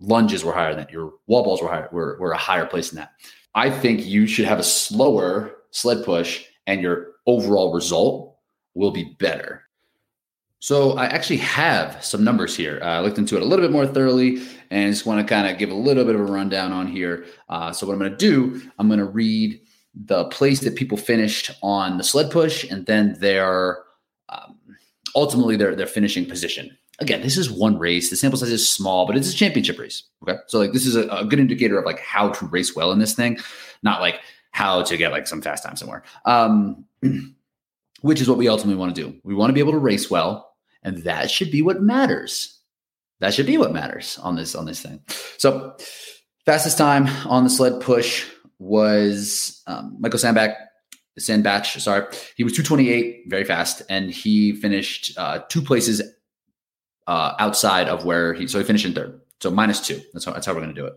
lunges 0.00 0.44
were 0.44 0.52
higher 0.52 0.70
than 0.70 0.84
that. 0.84 0.92
Your 0.92 1.12
wall 1.26 1.44
balls 1.44 1.60
were 1.60 1.68
higher, 1.68 1.88
were, 1.92 2.16
were 2.20 2.32
a 2.32 2.38
higher 2.38 2.66
place 2.66 2.90
than 2.90 2.98
that. 2.98 3.12
I 3.54 3.70
think 3.70 4.06
you 4.06 4.26
should 4.26 4.44
have 4.44 4.58
a 4.58 4.64
slower 4.64 5.56
sled 5.70 6.04
push 6.04 6.44
and 6.66 6.80
your 6.80 7.12
overall 7.26 7.72
result 7.74 8.36
will 8.74 8.90
be 8.90 9.16
better. 9.18 9.67
So 10.60 10.92
I 10.92 11.06
actually 11.06 11.36
have 11.38 12.04
some 12.04 12.24
numbers 12.24 12.56
here. 12.56 12.80
Uh, 12.82 12.86
I 12.86 13.00
looked 13.00 13.18
into 13.18 13.36
it 13.36 13.42
a 13.42 13.44
little 13.44 13.64
bit 13.64 13.70
more 13.70 13.86
thoroughly 13.86 14.42
and 14.70 14.92
just 14.92 15.06
want 15.06 15.20
to 15.20 15.34
kind 15.34 15.46
of 15.46 15.58
give 15.58 15.70
a 15.70 15.74
little 15.74 16.04
bit 16.04 16.16
of 16.16 16.20
a 16.20 16.24
rundown 16.24 16.72
on 16.72 16.86
here. 16.86 17.26
Uh, 17.48 17.72
so 17.72 17.86
what 17.86 17.92
I'm 17.92 18.00
going 18.00 18.10
to 18.10 18.16
do, 18.16 18.60
I'm 18.78 18.88
going 18.88 18.98
to 18.98 19.06
read 19.06 19.60
the 19.94 20.24
place 20.26 20.60
that 20.60 20.74
people 20.74 20.98
finished 20.98 21.50
on 21.62 21.96
the 21.96 22.04
sled 22.04 22.30
push 22.30 22.68
and 22.70 22.86
then 22.86 23.16
their 23.20 23.78
um, 24.28 24.58
ultimately 25.14 25.56
their 25.56 25.74
their 25.74 25.86
finishing 25.86 26.26
position. 26.26 26.76
Again, 27.00 27.22
this 27.22 27.36
is 27.36 27.50
one 27.50 27.78
race. 27.78 28.10
The 28.10 28.16
sample 28.16 28.38
size 28.38 28.50
is 28.50 28.68
small, 28.68 29.06
but 29.06 29.16
it's 29.16 29.32
a 29.32 29.36
championship 29.36 29.78
race. 29.78 30.02
Okay, 30.22 30.38
so 30.48 30.58
like 30.58 30.72
this 30.72 30.86
is 30.86 30.96
a, 30.96 31.08
a 31.08 31.24
good 31.24 31.38
indicator 31.38 31.78
of 31.78 31.84
like 31.84 32.00
how 32.00 32.30
to 32.30 32.46
race 32.46 32.74
well 32.74 32.90
in 32.90 32.98
this 32.98 33.14
thing, 33.14 33.38
not 33.82 34.00
like 34.00 34.20
how 34.50 34.82
to 34.82 34.96
get 34.96 35.12
like 35.12 35.28
some 35.28 35.40
fast 35.40 35.64
time 35.64 35.76
somewhere. 35.76 36.02
Um, 36.24 36.84
which 38.00 38.20
is 38.20 38.28
what 38.28 38.38
we 38.38 38.48
ultimately 38.48 38.78
want 38.78 38.94
to 38.94 39.02
do. 39.02 39.16
We 39.24 39.34
want 39.34 39.50
to 39.50 39.54
be 39.54 39.60
able 39.60 39.72
to 39.72 39.78
race 39.78 40.10
well, 40.10 40.47
and 40.82 40.98
that 41.04 41.30
should 41.30 41.50
be 41.50 41.62
what 41.62 41.82
matters. 41.82 42.58
That 43.20 43.34
should 43.34 43.46
be 43.46 43.58
what 43.58 43.72
matters 43.72 44.18
on 44.22 44.36
this 44.36 44.54
on 44.54 44.64
this 44.64 44.80
thing. 44.80 45.00
So, 45.38 45.76
fastest 46.44 46.78
time 46.78 47.06
on 47.26 47.44
the 47.44 47.50
sled 47.50 47.80
push 47.80 48.26
was 48.58 49.62
um, 49.66 49.96
Michael 49.98 50.18
Sandbach. 50.18 50.54
Sandbach, 51.18 51.64
sorry, 51.64 52.06
he 52.36 52.44
was 52.44 52.52
228, 52.52 53.24
very 53.26 53.42
fast, 53.42 53.82
and 53.90 54.08
he 54.08 54.52
finished 54.52 55.18
uh, 55.18 55.40
two 55.48 55.60
places 55.60 56.00
uh, 57.08 57.34
outside 57.40 57.88
of 57.88 58.04
where 58.04 58.34
he. 58.34 58.46
So 58.46 58.58
he 58.58 58.64
finished 58.64 58.84
in 58.84 58.94
third, 58.94 59.20
so 59.40 59.50
minus 59.50 59.84
two. 59.84 60.00
That's 60.12 60.24
how 60.24 60.32
that's 60.32 60.46
how 60.46 60.54
we're 60.54 60.60
going 60.60 60.74
to 60.74 60.80
do 60.80 60.86
it. 60.86 60.94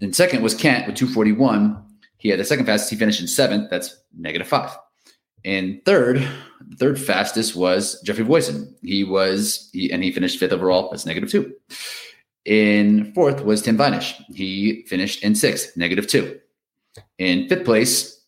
And 0.00 0.16
second 0.16 0.42
was 0.42 0.54
Kent 0.54 0.86
with 0.86 0.96
241. 0.96 1.84
He 2.16 2.30
had 2.30 2.40
the 2.40 2.44
second 2.44 2.66
fastest. 2.66 2.90
He 2.90 2.96
finished 2.96 3.20
in 3.20 3.28
seventh. 3.28 3.68
That's 3.68 3.94
negative 4.16 4.48
five. 4.48 4.76
And 5.44 5.84
third, 5.84 6.26
third 6.78 7.00
fastest 7.00 7.56
was 7.56 8.00
Jeffrey 8.02 8.24
Voisin. 8.24 8.74
He 8.82 9.04
was, 9.04 9.70
he, 9.72 9.90
and 9.92 10.02
he 10.02 10.12
finished 10.12 10.38
fifth 10.38 10.52
overall. 10.52 10.90
That's 10.90 11.06
negative 11.06 11.30
two. 11.30 11.54
In 12.44 13.12
fourth 13.14 13.44
was 13.44 13.62
Tim 13.62 13.76
Wenisch. 13.76 14.14
He 14.34 14.84
finished 14.86 15.22
in 15.22 15.34
sixth, 15.34 15.76
negative 15.76 16.06
two. 16.06 16.40
In 17.18 17.48
fifth 17.48 17.64
place 17.64 18.24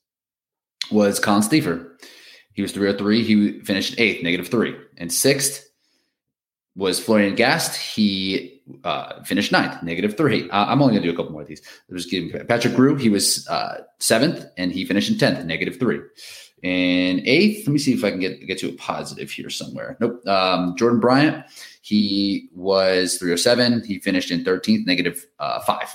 was 0.90 1.18
Colin 1.18 1.42
Stiefer. 1.42 1.86
He 2.52 2.62
was 2.62 2.72
303. 2.72 3.22
He 3.24 3.60
finished 3.60 3.98
eighth, 3.98 4.22
negative 4.22 4.48
three. 4.48 4.76
And 4.98 5.12
sixth 5.12 5.70
was 6.76 7.00
Florian 7.00 7.34
Gast. 7.34 7.76
He 7.76 8.62
uh, 8.84 9.22
finished 9.22 9.52
ninth, 9.52 9.82
negative 9.82 10.16
three. 10.16 10.48
Uh, 10.50 10.66
I'm 10.66 10.82
only 10.82 10.94
going 10.94 11.02
to 11.02 11.08
do 11.08 11.14
a 11.14 11.16
couple 11.16 11.32
more 11.32 11.42
of 11.42 11.48
these. 11.48 11.62
Give 12.10 12.46
Patrick 12.48 12.74
Grew. 12.74 12.96
He 12.96 13.08
was 13.08 13.46
uh, 13.48 13.82
seventh, 13.98 14.44
and 14.56 14.72
he 14.72 14.84
finished 14.84 15.10
in 15.10 15.18
tenth, 15.18 15.44
negative 15.44 15.78
three. 15.78 16.00
In 16.62 17.22
eighth, 17.24 17.66
let 17.66 17.72
me 17.72 17.78
see 17.78 17.94
if 17.94 18.04
I 18.04 18.10
can 18.10 18.20
get 18.20 18.46
get 18.46 18.58
to 18.58 18.68
a 18.68 18.72
positive 18.72 19.30
here 19.30 19.48
somewhere. 19.48 19.96
Nope. 20.00 20.26
Um, 20.26 20.76
Jordan 20.76 21.00
Bryant, 21.00 21.44
he 21.80 22.50
was 22.54 23.16
307. 23.16 23.84
He 23.84 23.98
finished 23.98 24.30
in 24.30 24.44
13th, 24.44 24.86
negative, 24.86 25.26
uh, 25.38 25.60
five. 25.60 25.94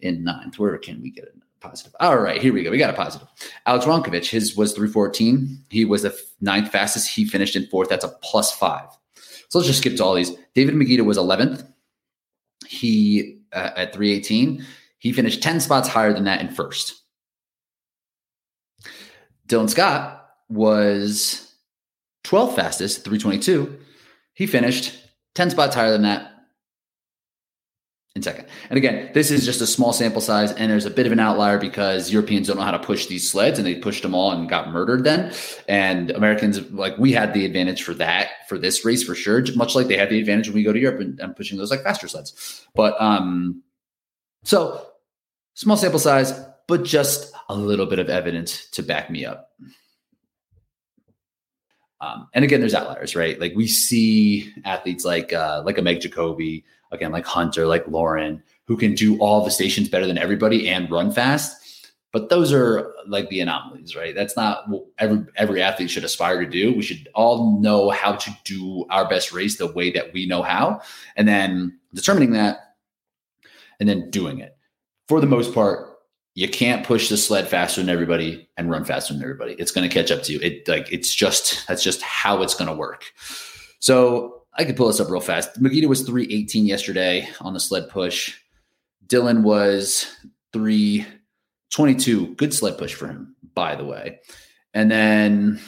In 0.00 0.24
ninth, 0.24 0.58
where 0.58 0.76
can 0.78 1.00
we 1.00 1.10
get 1.10 1.26
a 1.26 1.60
positive? 1.60 1.94
All 2.00 2.18
right, 2.18 2.42
here 2.42 2.52
we 2.52 2.64
go. 2.64 2.70
We 2.70 2.78
got 2.78 2.92
a 2.92 2.96
positive. 2.96 3.28
Alex 3.66 3.84
Ronkovich, 3.84 4.30
his 4.30 4.56
was 4.56 4.72
314. 4.72 5.64
He 5.70 5.84
was 5.84 6.02
the 6.02 6.18
ninth 6.40 6.72
fastest. 6.72 7.08
He 7.08 7.24
finished 7.24 7.54
in 7.54 7.66
fourth. 7.68 7.88
That's 7.88 8.04
a 8.04 8.16
plus 8.22 8.52
five. 8.52 8.88
So 9.48 9.58
let's 9.58 9.68
just 9.68 9.80
skip 9.80 9.96
to 9.96 10.04
all 10.04 10.14
these. 10.14 10.32
David 10.54 10.74
Magida 10.74 11.04
was 11.04 11.18
11th. 11.18 11.66
He 12.66 13.38
uh, 13.52 13.70
at 13.76 13.92
318. 13.92 14.64
He 14.98 15.12
finished 15.12 15.42
10 15.42 15.60
spots 15.60 15.88
higher 15.88 16.12
than 16.12 16.24
that 16.24 16.40
in 16.40 16.48
first. 16.48 16.99
Dylan 19.50 19.68
Scott 19.68 20.30
was 20.48 21.52
12th 22.24 22.56
fastest, 22.56 23.04
322. 23.04 23.78
He 24.34 24.46
finished 24.46 24.96
10 25.34 25.50
spots 25.50 25.74
higher 25.74 25.90
than 25.90 26.02
that 26.02 26.30
in 28.14 28.22
second. 28.22 28.46
And 28.68 28.76
again, 28.76 29.10
this 29.14 29.30
is 29.30 29.44
just 29.44 29.60
a 29.60 29.66
small 29.66 29.92
sample 29.92 30.20
size, 30.20 30.52
and 30.52 30.70
there's 30.70 30.86
a 30.86 30.90
bit 30.90 31.06
of 31.06 31.12
an 31.12 31.20
outlier 31.20 31.58
because 31.58 32.12
Europeans 32.12 32.48
don't 32.48 32.56
know 32.56 32.62
how 32.62 32.70
to 32.70 32.78
push 32.78 33.06
these 33.06 33.30
sleds, 33.30 33.58
and 33.58 33.66
they 33.66 33.76
pushed 33.76 34.02
them 34.02 34.14
all 34.14 34.32
and 34.32 34.48
got 34.48 34.70
murdered 34.70 35.04
then. 35.04 35.32
And 35.68 36.10
Americans, 36.10 36.60
like 36.70 36.96
we 36.98 37.12
had 37.12 37.34
the 37.34 37.44
advantage 37.44 37.82
for 37.82 37.94
that 37.94 38.48
for 38.48 38.58
this 38.58 38.84
race 38.84 39.02
for 39.02 39.14
sure, 39.14 39.44
much 39.54 39.74
like 39.74 39.86
they 39.86 39.96
had 39.96 40.10
the 40.10 40.18
advantage 40.18 40.48
when 40.48 40.56
we 40.56 40.62
go 40.62 40.72
to 40.72 40.78
Europe 40.78 41.00
and, 41.00 41.20
and 41.20 41.36
pushing 41.36 41.58
those 41.58 41.70
like 41.70 41.82
faster 41.82 42.08
sleds. 42.08 42.66
But 42.74 43.00
um, 43.00 43.62
so 44.42 44.86
small 45.54 45.76
sample 45.76 46.00
size, 46.00 46.32
but 46.70 46.84
just 46.84 47.34
a 47.48 47.54
little 47.54 47.84
bit 47.84 47.98
of 47.98 48.08
evidence 48.08 48.70
to 48.70 48.82
back 48.82 49.10
me 49.10 49.24
up. 49.26 49.50
Um, 52.00 52.28
and 52.32 52.44
again, 52.44 52.60
there's 52.60 52.74
outliers, 52.74 53.16
right? 53.16 53.38
Like 53.38 53.54
we 53.56 53.66
see 53.66 54.54
athletes 54.64 55.04
like 55.04 55.32
uh, 55.32 55.62
like 55.66 55.76
a 55.76 55.82
Meg 55.82 56.00
Jacoby, 56.00 56.64
again, 56.92 57.10
like 57.10 57.26
Hunter, 57.26 57.66
like 57.66 57.86
Lauren, 57.88 58.42
who 58.66 58.76
can 58.76 58.94
do 58.94 59.18
all 59.18 59.44
the 59.44 59.50
stations 59.50 59.88
better 59.88 60.06
than 60.06 60.16
everybody 60.16 60.68
and 60.68 60.88
run 60.90 61.10
fast. 61.10 61.56
But 62.12 62.28
those 62.28 62.52
are 62.52 62.94
like 63.06 63.28
the 63.28 63.40
anomalies, 63.40 63.94
right? 63.96 64.14
That's 64.14 64.36
not 64.36 64.68
what 64.68 64.86
every 64.98 65.24
every 65.36 65.62
athlete 65.62 65.90
should 65.90 66.04
aspire 66.04 66.40
to 66.44 66.48
do. 66.48 66.72
We 66.72 66.82
should 66.82 67.08
all 67.14 67.60
know 67.60 67.90
how 67.90 68.12
to 68.12 68.30
do 68.44 68.86
our 68.90 69.08
best 69.08 69.32
race 69.32 69.58
the 69.58 69.66
way 69.66 69.90
that 69.90 70.12
we 70.12 70.24
know 70.24 70.42
how, 70.42 70.82
and 71.16 71.26
then 71.26 71.80
determining 71.94 72.32
that, 72.32 72.76
and 73.80 73.88
then 73.88 74.08
doing 74.10 74.38
it. 74.38 74.56
For 75.08 75.20
the 75.20 75.26
most 75.26 75.52
part, 75.52 75.89
you 76.34 76.48
can't 76.48 76.86
push 76.86 77.08
the 77.08 77.16
sled 77.16 77.48
faster 77.48 77.80
than 77.80 77.90
everybody 77.90 78.48
and 78.56 78.70
run 78.70 78.84
faster 78.84 79.12
than 79.12 79.22
everybody. 79.22 79.54
It's 79.54 79.72
going 79.72 79.88
to 79.88 79.92
catch 79.92 80.10
up 80.10 80.22
to 80.24 80.32
you. 80.32 80.40
It 80.40 80.66
like 80.68 80.90
it's 80.92 81.14
just 81.14 81.66
that's 81.66 81.82
just 81.82 82.00
how 82.02 82.42
it's 82.42 82.54
going 82.54 82.70
to 82.70 82.76
work. 82.76 83.12
So 83.80 84.42
I 84.54 84.64
could 84.64 84.76
pull 84.76 84.88
this 84.88 85.00
up 85.00 85.10
real 85.10 85.20
fast. 85.20 85.60
Magida 85.60 85.86
was 85.86 86.02
318 86.02 86.66
yesterday 86.66 87.28
on 87.40 87.54
the 87.54 87.60
sled 87.60 87.88
push. 87.88 88.36
Dylan 89.06 89.42
was 89.42 90.06
322. 90.52 92.34
Good 92.34 92.54
sled 92.54 92.78
push 92.78 92.94
for 92.94 93.06
him, 93.06 93.34
by 93.54 93.74
the 93.74 93.84
way. 93.84 94.20
And 94.72 94.90
then 94.90 95.60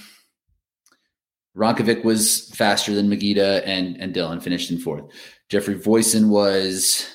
Ronkovic 1.57 2.05
was 2.05 2.51
faster 2.55 2.95
than 2.95 3.09
Magida 3.09 3.63
and, 3.67 4.01
and 4.01 4.15
Dylan 4.15 4.43
finished 4.43 4.71
in 4.71 4.79
fourth. 4.79 5.05
Jeffrey 5.49 5.75
Voisin 5.75 6.29
was 6.29 7.07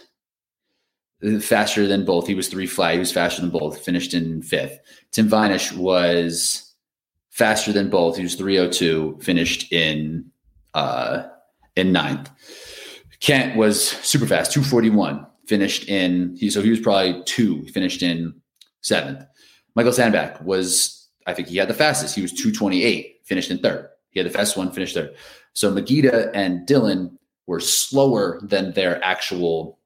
faster 1.42 1.88
than 1.88 2.06
both. 2.06 2.28
He 2.28 2.36
was 2.36 2.48
three 2.48 2.68
flat. 2.68 2.94
He 2.94 3.00
was 3.00 3.12
faster 3.12 3.42
than 3.42 3.50
both, 3.50 3.84
finished 3.84 4.14
in 4.14 4.42
fifth. 4.42 4.80
Tim 5.12 5.30
Wenisch 5.30 5.76
was 5.76 6.74
faster 7.30 7.72
than 7.72 7.90
both. 7.90 8.18
He 8.18 8.24
was 8.24 8.36
302, 8.36 9.20
finished 9.22 9.72
in 9.72 10.32
uh, 10.74 11.24
in 11.76 11.92
ninth. 11.92 12.30
Kent 13.20 13.56
was 13.56 13.90
super 13.90 14.26
fast, 14.26 14.52
241, 14.52 15.26
finished 15.48 15.88
in, 15.88 16.36
he, 16.38 16.50
so 16.50 16.62
he 16.62 16.70
was 16.70 16.80
probably 16.80 17.24
two, 17.26 17.62
he 17.62 17.72
finished 17.72 18.04
in 18.04 18.34
seventh. 18.82 19.24
Michael 19.76 19.94
Sandbach 19.94 20.40
was, 20.44 21.08
I 21.26 21.34
think 21.34 21.48
he 21.48 21.58
had 21.58 21.68
the 21.68 21.74
fastest. 21.74 22.16
He 22.16 22.22
was 22.22 22.32
228, 22.32 23.22
finished 23.26 23.50
in 23.50 23.60
third. 23.60 23.90
He 24.10 24.20
had 24.20 24.28
the 24.28 24.34
fastest 24.34 24.58
one, 24.58 24.72
finished 24.72 24.94
third. 24.94 25.16
So 25.54 25.72
Magida 25.72 26.30
and 26.34 26.68
Dylan 26.68 27.18
were 27.48 27.60
slower 27.60 28.40
than 28.44 28.74
their 28.74 29.04
actual, 29.04 29.77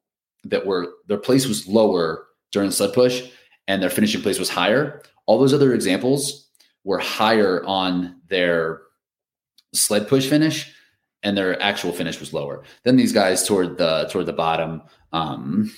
that 0.46 0.66
were, 0.66 0.94
their 1.08 1.18
place 1.18 1.48
was 1.48 1.68
lower 1.68 2.26
during 2.52 2.72
sled 2.72 2.94
push 2.94 3.24
and 3.68 3.82
their 3.82 3.90
finishing 3.90 4.22
place 4.22 4.40
was 4.40 4.50
higher. 4.50 5.02
All 5.26 5.40
those 5.40 5.54
other 5.54 5.74
examples 5.74 6.50
were 6.84 7.00
higher 7.00 7.64
on 7.66 8.22
their 8.28 8.82
sled 9.74 10.08
push 10.08 10.28
finish 10.28 10.74
and 11.24 11.38
their 11.38 11.62
actual 11.62 11.92
finish 11.92 12.20
was 12.20 12.34
lower. 12.34 12.64
Then 12.84 12.96
these 12.96 13.14
guys 13.14 13.48
toward 13.48 13.78
the 13.78 14.08
toward 14.12 14.26
the 14.26 14.34
bottom, 14.34 14.82
um, 15.14 15.72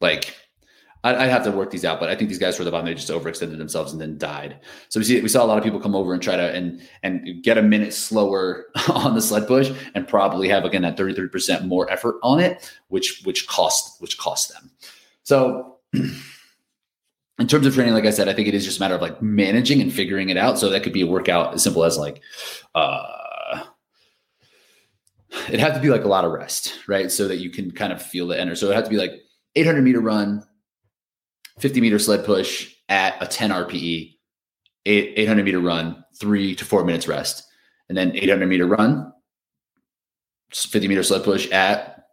like 0.00 0.34
I, 1.04 1.26
have 1.26 1.42
to 1.44 1.50
work 1.50 1.70
these 1.70 1.84
out, 1.84 1.98
but 1.98 2.08
I 2.08 2.14
think 2.14 2.28
these 2.28 2.38
guys 2.38 2.56
toward 2.56 2.66
the 2.66 2.70
bottom 2.70 2.86
they 2.86 2.94
just 2.94 3.08
overextended 3.08 3.58
themselves 3.58 3.92
and 3.92 4.00
then 4.00 4.18
died. 4.18 4.60
So 4.88 5.00
we 5.00 5.04
see 5.04 5.20
we 5.20 5.28
saw 5.28 5.44
a 5.44 5.46
lot 5.46 5.58
of 5.58 5.64
people 5.64 5.80
come 5.80 5.96
over 5.96 6.12
and 6.12 6.22
try 6.22 6.36
to 6.36 6.54
and 6.54 6.80
and 7.02 7.42
get 7.42 7.58
a 7.58 7.62
minute 7.62 7.92
slower 7.92 8.66
on 8.88 9.14
the 9.14 9.22
sled 9.22 9.48
push 9.48 9.72
and 9.94 10.06
probably 10.06 10.48
have 10.48 10.64
again 10.64 10.82
that 10.82 10.96
thirty 10.96 11.14
three 11.14 11.28
percent 11.28 11.66
more 11.66 11.90
effort 11.90 12.16
on 12.22 12.38
it, 12.38 12.72
which 12.88 13.22
which 13.24 13.46
cost 13.48 14.00
which 14.00 14.18
cost 14.18 14.52
them. 14.52 14.70
So. 15.24 15.78
in 17.38 17.48
terms 17.48 17.66
of 17.66 17.74
training, 17.74 17.92
like 17.94 18.04
I 18.06 18.10
said, 18.10 18.28
I 18.28 18.34
think 18.34 18.46
it 18.46 18.54
is 18.54 18.64
just 18.64 18.78
a 18.78 18.80
matter 18.80 18.94
of 18.94 19.02
like 19.02 19.20
managing 19.20 19.80
and 19.80 19.92
figuring 19.92 20.28
it 20.28 20.36
out. 20.36 20.58
So 20.58 20.68
that 20.68 20.84
could 20.84 20.92
be 20.92 21.02
a 21.02 21.06
workout 21.06 21.54
as 21.54 21.62
simple 21.62 21.82
as 21.82 21.98
like, 21.98 22.22
uh, 22.74 23.64
it 25.50 25.58
had 25.58 25.74
to 25.74 25.80
be 25.80 25.88
like 25.88 26.04
a 26.04 26.08
lot 26.08 26.24
of 26.24 26.30
rest, 26.30 26.78
right? 26.86 27.10
So 27.10 27.26
that 27.28 27.38
you 27.38 27.50
can 27.50 27.70
kind 27.70 27.92
of 27.92 28.00
feel 28.00 28.28
the 28.28 28.38
energy. 28.38 28.60
So 28.60 28.70
it 28.70 28.74
had 28.74 28.84
to 28.84 28.90
be 28.90 28.96
like 28.96 29.12
800 29.56 29.82
meter 29.82 30.00
run, 30.00 30.46
50 31.58 31.80
meter 31.80 31.98
sled 31.98 32.24
push 32.24 32.74
at 32.88 33.20
a 33.22 33.26
10 33.26 33.50
RPE, 33.50 34.14
eight, 34.86 35.12
800 35.16 35.44
meter 35.44 35.60
run, 35.60 36.04
three 36.18 36.54
to 36.54 36.64
four 36.64 36.84
minutes 36.84 37.08
rest, 37.08 37.44
and 37.88 37.96
then 37.96 38.12
800 38.14 38.46
meter 38.46 38.66
run, 38.66 39.12
50 40.52 40.88
meter 40.88 41.02
sled 41.02 41.24
push 41.24 41.50
at 41.50 42.04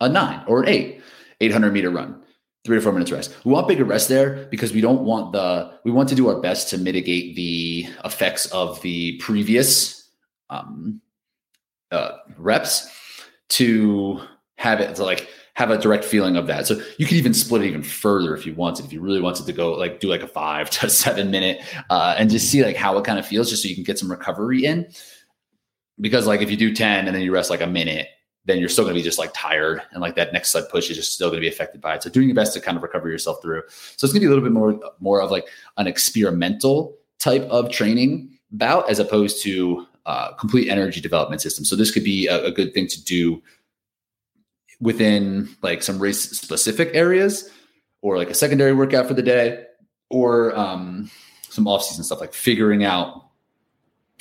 a 0.00 0.08
nine 0.08 0.42
or 0.46 0.62
an 0.62 0.68
eight, 0.68 1.02
800 1.40 1.72
meter 1.72 1.90
run, 1.90 2.22
three 2.64 2.76
to 2.76 2.82
four 2.82 2.92
minutes 2.92 3.12
rest. 3.12 3.34
We 3.44 3.52
want 3.52 3.68
bigger 3.68 3.84
rest 3.84 4.08
there 4.08 4.46
because 4.50 4.72
we 4.72 4.80
don't 4.80 5.02
want 5.02 5.32
the, 5.32 5.78
we 5.84 5.90
want 5.90 6.08
to 6.10 6.14
do 6.14 6.28
our 6.28 6.40
best 6.40 6.68
to 6.70 6.78
mitigate 6.78 7.36
the 7.36 7.86
effects 8.04 8.46
of 8.46 8.80
the 8.82 9.18
previous 9.18 10.10
um, 10.50 11.00
uh, 11.90 12.18
reps 12.38 12.90
to 13.50 14.20
have 14.56 14.80
it 14.80 14.94
to 14.96 15.04
like 15.04 15.28
have 15.54 15.70
a 15.70 15.76
direct 15.76 16.04
feeling 16.04 16.36
of 16.36 16.46
that. 16.46 16.66
So 16.66 16.80
you 16.98 17.06
can 17.06 17.16
even 17.18 17.34
split 17.34 17.62
it 17.62 17.66
even 17.66 17.82
further 17.82 18.34
if 18.34 18.46
you 18.46 18.54
wanted, 18.54 18.86
if 18.86 18.92
you 18.92 19.00
really 19.00 19.20
wanted 19.20 19.44
to 19.46 19.52
go 19.52 19.72
like 19.72 20.00
do 20.00 20.08
like 20.08 20.22
a 20.22 20.28
five 20.28 20.70
to 20.80 20.88
seven 20.88 21.30
minute 21.30 21.62
uh, 21.90 22.14
and 22.18 22.30
just 22.30 22.50
see 22.50 22.64
like 22.64 22.76
how 22.76 22.96
it 22.98 23.04
kind 23.04 23.18
of 23.18 23.26
feels, 23.26 23.50
just 23.50 23.62
so 23.62 23.68
you 23.68 23.74
can 23.74 23.84
get 23.84 23.98
some 23.98 24.10
recovery 24.10 24.64
in. 24.64 24.88
Because 26.00 26.26
like 26.26 26.40
if 26.40 26.50
you 26.50 26.56
do 26.56 26.74
10 26.74 27.06
and 27.06 27.14
then 27.14 27.22
you 27.22 27.32
rest 27.32 27.50
like 27.50 27.60
a 27.60 27.66
minute, 27.66 28.08
then 28.44 28.58
you're 28.58 28.68
still 28.68 28.84
going 28.84 28.94
to 28.94 28.98
be 28.98 29.04
just 29.04 29.18
like 29.18 29.30
tired 29.34 29.82
and 29.92 30.00
like 30.00 30.16
that 30.16 30.32
next 30.32 30.50
sled 30.50 30.68
push 30.68 30.90
is 30.90 30.96
just 30.96 31.12
still 31.12 31.28
going 31.28 31.40
to 31.40 31.42
be 31.42 31.48
affected 31.48 31.80
by 31.80 31.94
it. 31.94 32.02
So 32.02 32.10
doing 32.10 32.28
your 32.28 32.34
best 32.34 32.54
to 32.54 32.60
kind 32.60 32.76
of 32.76 32.82
recover 32.82 33.08
yourself 33.08 33.40
through. 33.40 33.62
So 33.68 34.06
it's 34.06 34.12
going 34.12 34.14
to 34.14 34.20
be 34.20 34.26
a 34.26 34.30
little 34.30 34.42
bit 34.42 34.52
more 34.52 34.80
more 35.00 35.20
of 35.20 35.30
like 35.30 35.46
an 35.76 35.86
experimental 35.86 36.96
type 37.18 37.42
of 37.42 37.70
training 37.70 38.30
bout 38.50 38.88
as 38.90 38.98
opposed 38.98 39.42
to 39.42 39.86
uh, 40.06 40.32
complete 40.32 40.68
energy 40.68 41.00
development 41.00 41.40
system. 41.40 41.64
So 41.64 41.76
this 41.76 41.92
could 41.92 42.02
be 42.02 42.26
a, 42.26 42.46
a 42.46 42.50
good 42.50 42.74
thing 42.74 42.88
to 42.88 43.04
do 43.04 43.40
within 44.82 45.48
like 45.62 45.82
some 45.82 45.98
race 45.98 46.20
specific 46.20 46.90
areas 46.92 47.48
or 48.02 48.18
like 48.18 48.28
a 48.28 48.34
secondary 48.34 48.74
workout 48.74 49.06
for 49.06 49.14
the 49.14 49.22
day 49.22 49.64
or 50.10 50.54
um, 50.58 51.08
some 51.48 51.66
off-season 51.68 52.04
stuff 52.04 52.20
like 52.20 52.34
figuring 52.34 52.84
out 52.84 53.28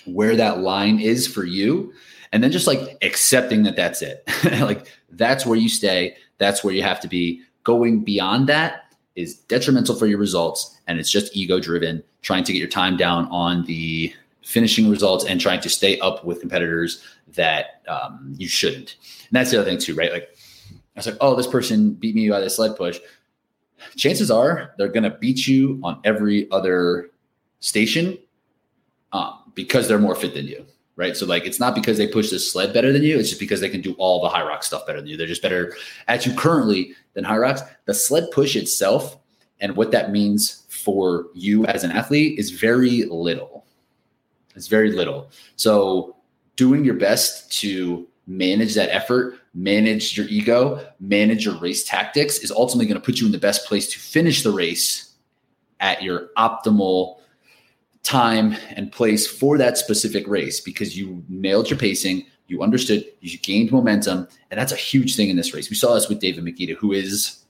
where 0.06 0.36
that 0.36 0.60
line 0.60 1.00
is 1.00 1.28
for 1.28 1.43
you 1.43 1.91
and 2.32 2.43
then 2.43 2.52
just 2.52 2.67
like 2.67 2.97
accepting 3.02 3.63
that 3.63 3.76
that's 3.76 4.02
it 4.02 4.24
like 4.62 4.88
that's 5.12 5.45
where 5.45 5.58
you 5.58 5.67
stay 5.67 6.15
that's 6.38 6.63
where 6.63 6.74
you 6.74 6.84
have 6.84 7.00
to 7.00 7.08
be 7.08 7.41
going 7.63 8.04
beyond 8.04 8.47
that 8.47 8.93
is 9.15 9.36
detrimental 9.36 9.95
for 9.95 10.06
your 10.06 10.17
results 10.17 10.80
and 10.88 11.00
it's 11.00 11.12
just 11.12 11.36
ego 11.36 11.60
driven 11.60 12.04
trying 12.21 12.43
to 12.43 12.54
get 12.54 12.60
your 12.60 12.67
time 12.67 12.97
down 12.97 13.28
on 13.32 13.65
the 13.65 14.13
finishing 14.43 14.89
results 14.89 15.26
and 15.26 15.39
trying 15.39 15.62
to 15.62 15.69
stay 15.69 16.00
up 16.00 16.26
with 16.26 16.39
competitors 16.39 17.04
that 17.36 17.82
um, 17.88 18.34
you 18.38 18.47
shouldn't. 18.47 18.95
And 19.30 19.32
that's 19.32 19.52
the 19.52 19.60
other 19.60 19.69
thing 19.69 19.80
too, 19.80 19.95
right? 19.95 20.12
Like 20.12 20.31
I 20.95 20.99
was 20.99 21.06
like, 21.06 21.17
oh, 21.21 21.36
this 21.36 21.47
person 21.47 21.93
beat 21.93 22.15
me 22.15 22.30
by 22.30 22.39
the 22.39 22.49
sled 22.49 22.75
push. 22.75 22.99
Chances 23.95 24.30
are 24.30 24.73
they're 24.77 24.89
going 24.89 25.04
to 25.04 25.10
beat 25.10 25.47
you 25.47 25.80
on 25.84 25.99
every 26.04 26.49
other 26.51 27.10
station 27.60 28.17
um, 29.13 29.51
because 29.56 29.88
they're 29.88 29.99
more 29.99 30.15
fit 30.15 30.34
than 30.34 30.45
you, 30.45 30.65
right? 30.95 31.17
So 31.17 31.25
like, 31.25 31.45
it's 31.45 31.60
not 31.60 31.73
because 31.73 31.97
they 31.97 32.08
push 32.08 32.30
the 32.30 32.39
sled 32.39 32.73
better 32.73 32.91
than 32.91 33.04
you. 33.04 33.17
It's 33.17 33.30
just 33.30 33.39
because 33.39 33.62
they 33.62 33.69
can 33.69 33.82
do 33.82 33.93
all 33.93 34.21
the 34.21 34.30
Hyrox 34.30 34.65
stuff 34.65 34.86
better 34.86 34.99
than 34.99 35.10
you. 35.10 35.17
They're 35.17 35.27
just 35.27 35.41
better 35.41 35.75
at 36.08 36.25
you 36.25 36.34
currently 36.36 36.93
than 37.13 37.23
Hyrox. 37.23 37.67
The 37.86 37.93
sled 37.93 38.30
push 38.32 38.56
itself 38.56 39.17
and 39.60 39.75
what 39.75 39.91
that 39.91 40.12
means 40.12 40.65
for 40.69 41.27
you 41.34 41.65
as 41.65 41.84
an 41.84 41.91
athlete 41.91 42.38
is 42.38 42.51
very 42.51 43.06
little 43.06 43.62
it's 44.56 44.67
very 44.67 44.91
little. 44.91 45.32
So 45.56 46.15
doing 46.56 46.84
your 46.84 46.95
best 46.95 47.51
to 47.62 48.08
manage 48.32 48.76
that 48.76 48.89
effort, 48.89 49.36
manage 49.54 50.17
your 50.17 50.28
ego, 50.28 50.86
manage 51.00 51.46
your 51.46 51.56
race 51.56 51.84
tactics 51.84 52.39
is 52.39 52.52
ultimately 52.52 52.86
going 52.86 53.00
to 53.00 53.06
put 53.06 53.20
you 53.20 53.26
in 53.26 53.32
the 53.32 53.38
best 53.38 53.65
place 53.67 53.88
to 53.88 54.00
finish 54.00 54.44
the 54.44 54.52
race 54.52 55.13
at 55.80 56.02
your 56.02 56.30
optimal 56.38 57.17
time 58.04 58.56
and 58.76 58.91
place 58.91 59.28
for 59.28 59.58
that 59.58 59.78
specific 59.78 60.28
race 60.28 60.60
because 60.60 60.98
you 60.98 61.24
nailed 61.28 61.70
your 61.70 61.78
pacing, 61.78 62.26
you 62.48 62.63
understood, 62.63 63.06
you 63.20 63.38
gained 63.39 63.72
momentum, 63.72 64.28
and 64.50 64.60
that's 64.60 64.72
a 64.72 64.78
huge 64.78 65.15
thing 65.15 65.30
in 65.30 65.36
this 65.36 65.54
race. 65.54 65.70
We 65.70 65.76
saw 65.76 65.94
this 65.94 66.10
with 66.10 66.20
David 66.20 66.44
Magida, 66.44 66.76
who 66.76 66.94
is 66.94 67.44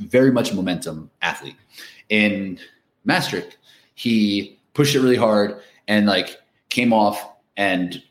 very 0.00 0.30
much 0.30 0.52
a 0.52 0.54
momentum 0.54 1.10
athlete. 1.22 1.56
In 2.08 2.58
Maastricht, 3.04 3.56
he 3.94 4.58
pushed 4.74 4.94
it 4.94 5.00
really 5.00 5.16
hard 5.16 5.60
and 5.88 6.06
like 6.06 6.38
came 6.68 6.92
off 6.92 7.32
and 7.56 8.02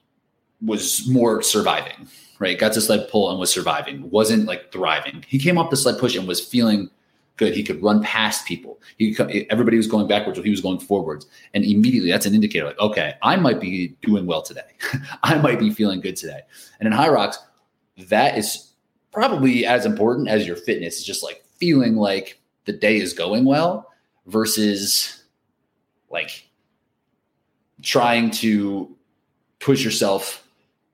was 0.62 1.08
more 1.08 1.42
surviving, 1.42 2.08
right? 2.40 2.58
Got 2.58 2.74
to 2.74 2.82
sled 2.82 3.10
pull 3.10 3.30
and 3.30 3.40
was 3.40 3.52
surviving, 3.52 4.10
wasn't 4.10 4.46
like 4.46 4.72
thriving. 4.72 5.24
He 5.28 5.40
came 5.40 5.58
off 5.58 5.70
the 5.70 5.78
sled 5.78 6.00
push 6.00 6.16
and 6.16 6.28
was 6.28 6.44
feeling 6.44 6.90
good. 7.38 7.56
He 7.56 7.64
could 7.64 7.82
run 7.82 8.04
past 8.04 8.46
people. 8.48 8.82
He 8.98 9.16
everybody 9.50 9.78
was 9.78 9.88
going 9.88 10.08
backwards, 10.08 10.40
he 10.40 10.50
was 10.50 10.62
going 10.62 10.80
forwards, 10.80 11.28
and 11.54 11.64
immediately 11.64 12.10
that's 12.10 12.26
an 12.26 12.34
indicator. 12.36 12.66
Like, 12.66 12.80
okay, 12.80 13.14
I 13.22 13.36
might 13.36 13.62
be 13.62 13.96
doing 14.02 14.26
well 14.26 14.42
today. 14.42 14.62
I 15.24 15.38
might 15.38 15.60
be 15.60 15.70
feeling 15.70 16.02
good 16.02 16.16
today. 16.16 16.42
And 16.80 16.88
in 16.88 16.94
Hyrox, 16.98 17.36
that 18.10 18.38
is 18.38 18.74
probably 19.12 19.66
as 19.66 19.86
important 19.86 20.28
as 20.28 20.46
your 20.46 20.56
fitness. 20.56 20.98
Is 20.98 21.06
just 21.06 21.24
like 21.24 21.44
feeling 21.58 21.96
like 21.96 22.40
the 22.66 22.74
day 22.74 22.98
is 22.98 23.14
going 23.14 23.46
well 23.46 23.92
versus 24.26 25.24
like 26.10 26.48
trying 27.82 28.32
to 28.32 28.96
push 29.60 29.84
yourself 29.84 30.47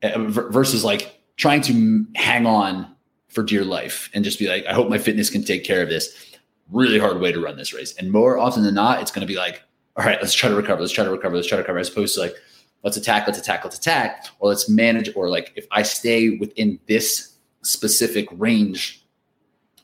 Uh, 0.04 0.20
versus 0.28 0.84
like 0.84 1.22
trying 1.38 1.62
to 1.62 2.06
hang 2.16 2.46
on 2.46 2.94
for 3.30 3.42
dear 3.42 3.64
life 3.64 4.10
and 4.14 4.26
just 4.26 4.38
be 4.38 4.48
like, 4.48 4.66
I 4.66 4.74
hope 4.74 4.90
my 4.90 4.98
fitness 4.98 5.30
can 5.30 5.44
take 5.46 5.64
care 5.64 5.82
of 5.82 5.88
this 5.88 6.36
really 6.72 7.00
hard 7.00 7.22
way 7.22 7.32
to 7.32 7.40
run 7.40 7.56
this 7.56 7.74
race. 7.74 7.96
And 7.98 8.12
more 8.12 8.38
often 8.38 8.64
than 8.64 8.76
not, 8.76 9.02
it's 9.02 9.12
going 9.12 9.26
to 9.26 9.32
be 9.32 9.38
like, 9.38 9.64
all 9.96 10.06
right, 10.06 10.20
let's 10.22 10.34
try 10.34 10.50
to 10.50 10.56
recover, 10.56 10.82
let's 10.82 10.92
try 10.92 11.06
to 11.06 11.12
recover, 11.12 11.36
let's 11.36 11.48
try 11.48 11.56
to 11.56 11.62
recover, 11.62 11.80
as 11.80 11.90
opposed 11.90 12.16
to 12.16 12.22
like, 12.22 12.36
let's 12.84 12.98
attack, 12.98 13.28
let's 13.28 13.40
attack, 13.40 13.64
let's 13.64 13.78
attack, 13.78 14.26
or 14.40 14.50
let's 14.50 14.70
manage, 14.70 15.10
or 15.16 15.30
like 15.30 15.54
if 15.56 15.66
I 15.72 15.84
stay 15.84 16.32
within 16.32 16.80
this 16.88 17.36
specific 17.62 18.28
range 18.34 19.06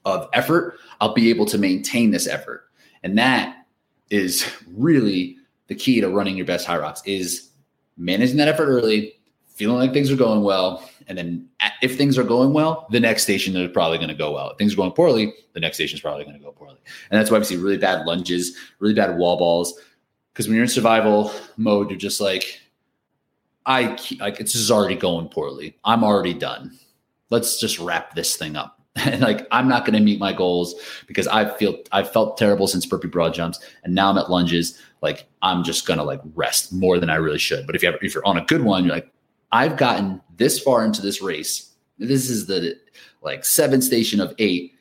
of 0.05 0.27
effort, 0.34 0.77
I'll 0.99 1.13
be 1.13 1.29
able 1.29 1.45
to 1.45 1.58
maintain 1.58 2.12
this 2.12 2.27
effort. 2.27 2.69
And 3.03 3.17
that 3.17 3.55
is 4.10 4.45
really 4.75 5.38
the 5.67 5.75
key 5.75 6.01
to 6.01 6.10
running 6.10 6.36
your 6.36 6.45
best 6.45 6.67
Hyrox 6.67 7.01
is 7.05 7.51
managing 7.95 8.38
that 8.38 8.47
effort 8.47 8.65
early, 8.65 9.13
feeling 9.59 9.77
like 9.77 9.91
things 9.91 10.09
are 10.09 10.15
going 10.15 10.41
well, 10.41 10.89
and 11.07 11.17
then 11.17 11.45
if 11.81 11.97
things 11.97 12.17
are 12.17 12.23
going 12.23 12.53
well, 12.53 12.87
the 12.91 12.99
next 12.99 13.23
station 13.23 13.53
is 13.57 13.69
probably 13.73 13.97
going 13.97 14.07
to 14.09 14.15
go 14.15 14.31
well. 14.31 14.51
If 14.51 14.57
things 14.57 14.71
are 14.71 14.77
going 14.77 14.93
poorly, 14.93 15.33
the 15.51 15.59
next 15.59 15.75
station 15.75 15.97
is 15.97 16.01
probably 16.01 16.23
going 16.23 16.37
to 16.37 16.41
go 16.41 16.53
poorly. 16.53 16.77
And 17.11 17.19
that's 17.19 17.29
why 17.29 17.39
we 17.39 17.43
see 17.43 17.57
really 17.57 17.77
bad 17.77 18.05
lunges, 18.05 18.55
really 18.79 18.93
bad 18.93 19.17
wall 19.17 19.37
balls. 19.37 19.77
Because 20.31 20.47
when 20.47 20.55
you're 20.55 20.63
in 20.63 20.69
survival 20.69 21.33
mode, 21.57 21.89
you're 21.89 21.99
just 21.99 22.21
like, 22.21 22.61
I 23.65 23.97
like 24.21 24.39
it's 24.39 24.53
just 24.53 24.71
already 24.71 24.95
going 24.95 25.27
poorly. 25.27 25.77
I'm 25.83 26.05
already 26.05 26.33
done. 26.33 26.79
Let's 27.29 27.59
just 27.59 27.79
wrap 27.79 28.15
this 28.15 28.37
thing 28.37 28.55
up. 28.55 28.77
And 29.05 29.21
like 29.21 29.47
I'm 29.51 29.67
not 29.67 29.85
going 29.85 29.97
to 29.97 30.03
meet 30.03 30.19
my 30.19 30.33
goals 30.33 30.75
because 31.07 31.27
I 31.27 31.49
feel 31.57 31.77
I 31.91 32.03
felt 32.03 32.37
terrible 32.37 32.67
since 32.67 32.85
burpee 32.85 33.07
broad 33.07 33.33
jumps, 33.33 33.59
and 33.83 33.93
now 33.93 34.09
I'm 34.09 34.17
at 34.17 34.31
lunges. 34.31 34.79
Like 35.01 35.25
I'm 35.41 35.63
just 35.63 35.85
gonna 35.85 36.03
like 36.03 36.19
rest 36.35 36.73
more 36.73 36.99
than 36.99 37.09
I 37.09 37.15
really 37.15 37.37
should. 37.37 37.65
But 37.65 37.75
if 37.75 37.83
you 37.83 37.91
have, 37.91 37.99
if 38.01 38.13
you're 38.13 38.25
on 38.25 38.37
a 38.37 38.45
good 38.45 38.63
one, 38.63 38.83
you're 38.83 38.95
like, 38.95 39.09
I've 39.51 39.77
gotten 39.77 40.21
this 40.38 40.59
far 40.59 40.85
into 40.85 41.01
this 41.01 41.21
race. 41.21 41.71
This 41.97 42.29
is 42.29 42.45
the 42.45 42.77
like 43.21 43.43
seventh 43.45 43.83
station 43.83 44.19
of 44.19 44.33
eight. 44.38 44.73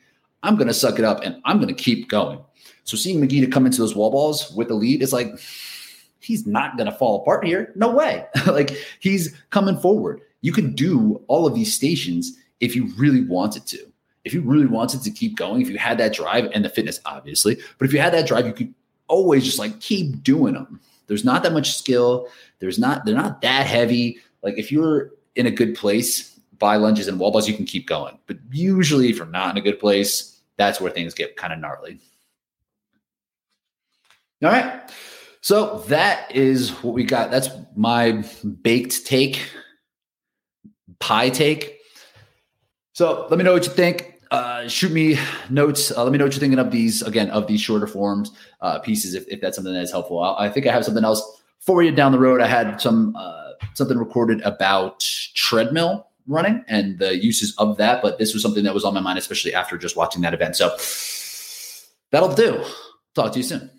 I'm 0.43 0.57
going 0.57 0.69
to 0.69 0.75
suck 0.75 0.99
it 0.99 1.05
up 1.05 1.23
and 1.23 1.41
I'm 1.45 1.57
going 1.57 1.75
to 1.75 1.83
keep 1.83 2.09
going. 2.09 2.41
So 2.85 2.97
seeing 2.97 3.21
Magida 3.21 3.51
come 3.51 3.67
into 3.67 3.79
those 3.79 3.95
wall 3.95 4.11
balls 4.11 4.51
with 4.53 4.69
the 4.69 4.75
lead 4.75 5.03
is 5.03 5.13
like, 5.13 5.29
he's 6.21 6.47
not 6.47 6.77
going 6.77 6.91
to 6.91 6.97
fall 6.97 7.21
apart 7.21 7.45
here. 7.45 7.73
No 7.75 7.91
way. 7.91 8.25
like 8.47 8.71
he's 9.01 9.35
coming 9.51 9.79
forward. 9.79 10.21
You 10.41 10.53
can 10.53 10.75
do 10.75 11.23
all 11.27 11.47
of 11.47 11.55
these 11.55 11.75
stations 11.75 12.37
if 12.61 12.77
you 12.77 12.93
really 12.97 13.23
wanted 13.23 13.67
to. 13.67 13.79
If 14.25 14.35
you 14.35 14.43
really 14.43 14.67
wanted 14.67 15.03
to 15.03 15.11
keep 15.11 15.37
going, 15.37 15.63
if 15.63 15.69
you 15.69 15.79
had 15.79 15.99
that 15.99 16.13
drive 16.13 16.51
and 16.53 16.65
the 16.65 16.69
fitness, 16.69 17.01
obviously, 17.07 17.57
but 17.79 17.87
if 17.87 17.93
you 17.93 18.01
had 18.01 18.13
that 18.13 18.27
drive, 18.27 18.47
you 18.47 18.53
could 18.53 18.75
always 19.07 19.45
just 19.45 19.59
like 19.59 19.81
keep 19.81 20.23
doing 20.23 20.55
them. 20.55 20.81
There's 21.07 21.25
not 21.25 21.43
that 21.43 21.53
much 21.53 21.77
skill. 21.77 22.29
There's 22.59 22.79
not, 22.79 23.05
they're 23.05 23.15
not 23.15 23.41
that 23.41 23.67
heavy. 23.67 24.19
Like 24.43 24.59
if 24.59 24.71
you're 24.73 25.11
in 25.35 25.47
a 25.47 25.51
good 25.51 25.75
place 25.75 26.39
by 26.59 26.77
lunges 26.77 27.09
and 27.09 27.19
wall 27.19 27.31
balls, 27.31 27.49
you 27.49 27.55
can 27.55 27.65
keep 27.65 27.87
going. 27.87 28.19
But 28.27 28.39
usually, 28.51 29.11
if 29.11 29.17
you're 29.17 29.27
not 29.27 29.51
in 29.51 29.57
a 29.57 29.65
good 29.65 29.79
place, 29.79 30.41
that's 30.57 30.81
where 30.81 30.91
things 30.91 31.15
get 31.15 31.37
kind 31.37 31.53
of 31.53 31.59
gnarly. 31.59 32.01
All 34.43 34.51
right. 34.51 34.91
So 35.41 35.79
that 35.89 36.35
is 36.35 36.71
what 36.83 36.95
we 36.95 37.05
got. 37.05 37.31
That's 37.31 37.49
my 37.77 38.25
baked 38.63 39.07
take, 39.07 39.49
pie 40.99 41.31
take. 41.31 41.79
So 42.93 43.27
let 43.31 43.39
me 43.39 43.45
know 43.45 43.53
what 43.53 43.65
you 43.65 43.73
think. 43.73 44.15
Uh, 44.31 44.69
shoot 44.69 44.93
me 44.93 45.19
notes. 45.49 45.91
Uh, 45.91 46.03
let 46.03 46.13
me 46.13 46.19
know 46.19 46.25
what 46.25 46.35
you're 46.35 46.41
thinking 46.41 46.59
of 46.59 46.71
these 46.71 47.01
again 47.03 47.31
of 47.31 47.47
these 47.47 47.61
shorter 47.61 47.87
forms 47.87 48.33
uh, 48.61 48.79
pieces. 48.81 49.15
If, 49.15 49.27
if 49.29 49.41
that's 49.41 49.57
something 49.57 49.73
that's 49.73 49.93
helpful, 49.93 50.21
I, 50.21 50.47
I 50.47 50.51
think 50.51 50.67
I 50.67 50.73
have 50.73 50.85
something 50.85 51.05
else 51.05 51.43
for 51.61 51.83
you 51.83 51.93
down 51.93 52.13
the 52.13 52.19
road. 52.19 52.41
I 52.41 52.47
had 52.47 52.81
some 52.81 53.17
uh, 53.17 53.48
something 53.75 53.99
recorded 53.99 54.41
about 54.43 55.01
treadmill 55.35 56.07
running 56.27 56.65
and 56.69 56.99
the 56.99 57.17
uses 57.17 57.55
of 57.59 57.77
that, 57.79 58.03
but 58.03 58.19
this 58.19 58.35
was 58.35 58.43
something 58.43 58.65
that 58.65 58.75
was 58.75 58.85
on 58.85 58.95
my 58.95 59.01
mind, 59.01 59.19
especially 59.19 59.55
after 59.55 59.79
just 59.79 59.97
watching 59.97 60.23
that 60.23 60.35
event. 60.35 60.57
So 60.57 60.77
that'll 62.11 62.35
do. 62.35 62.63
Talk 63.15 63.33
to 63.33 63.39
you 63.39 63.45
soon. 63.45 63.71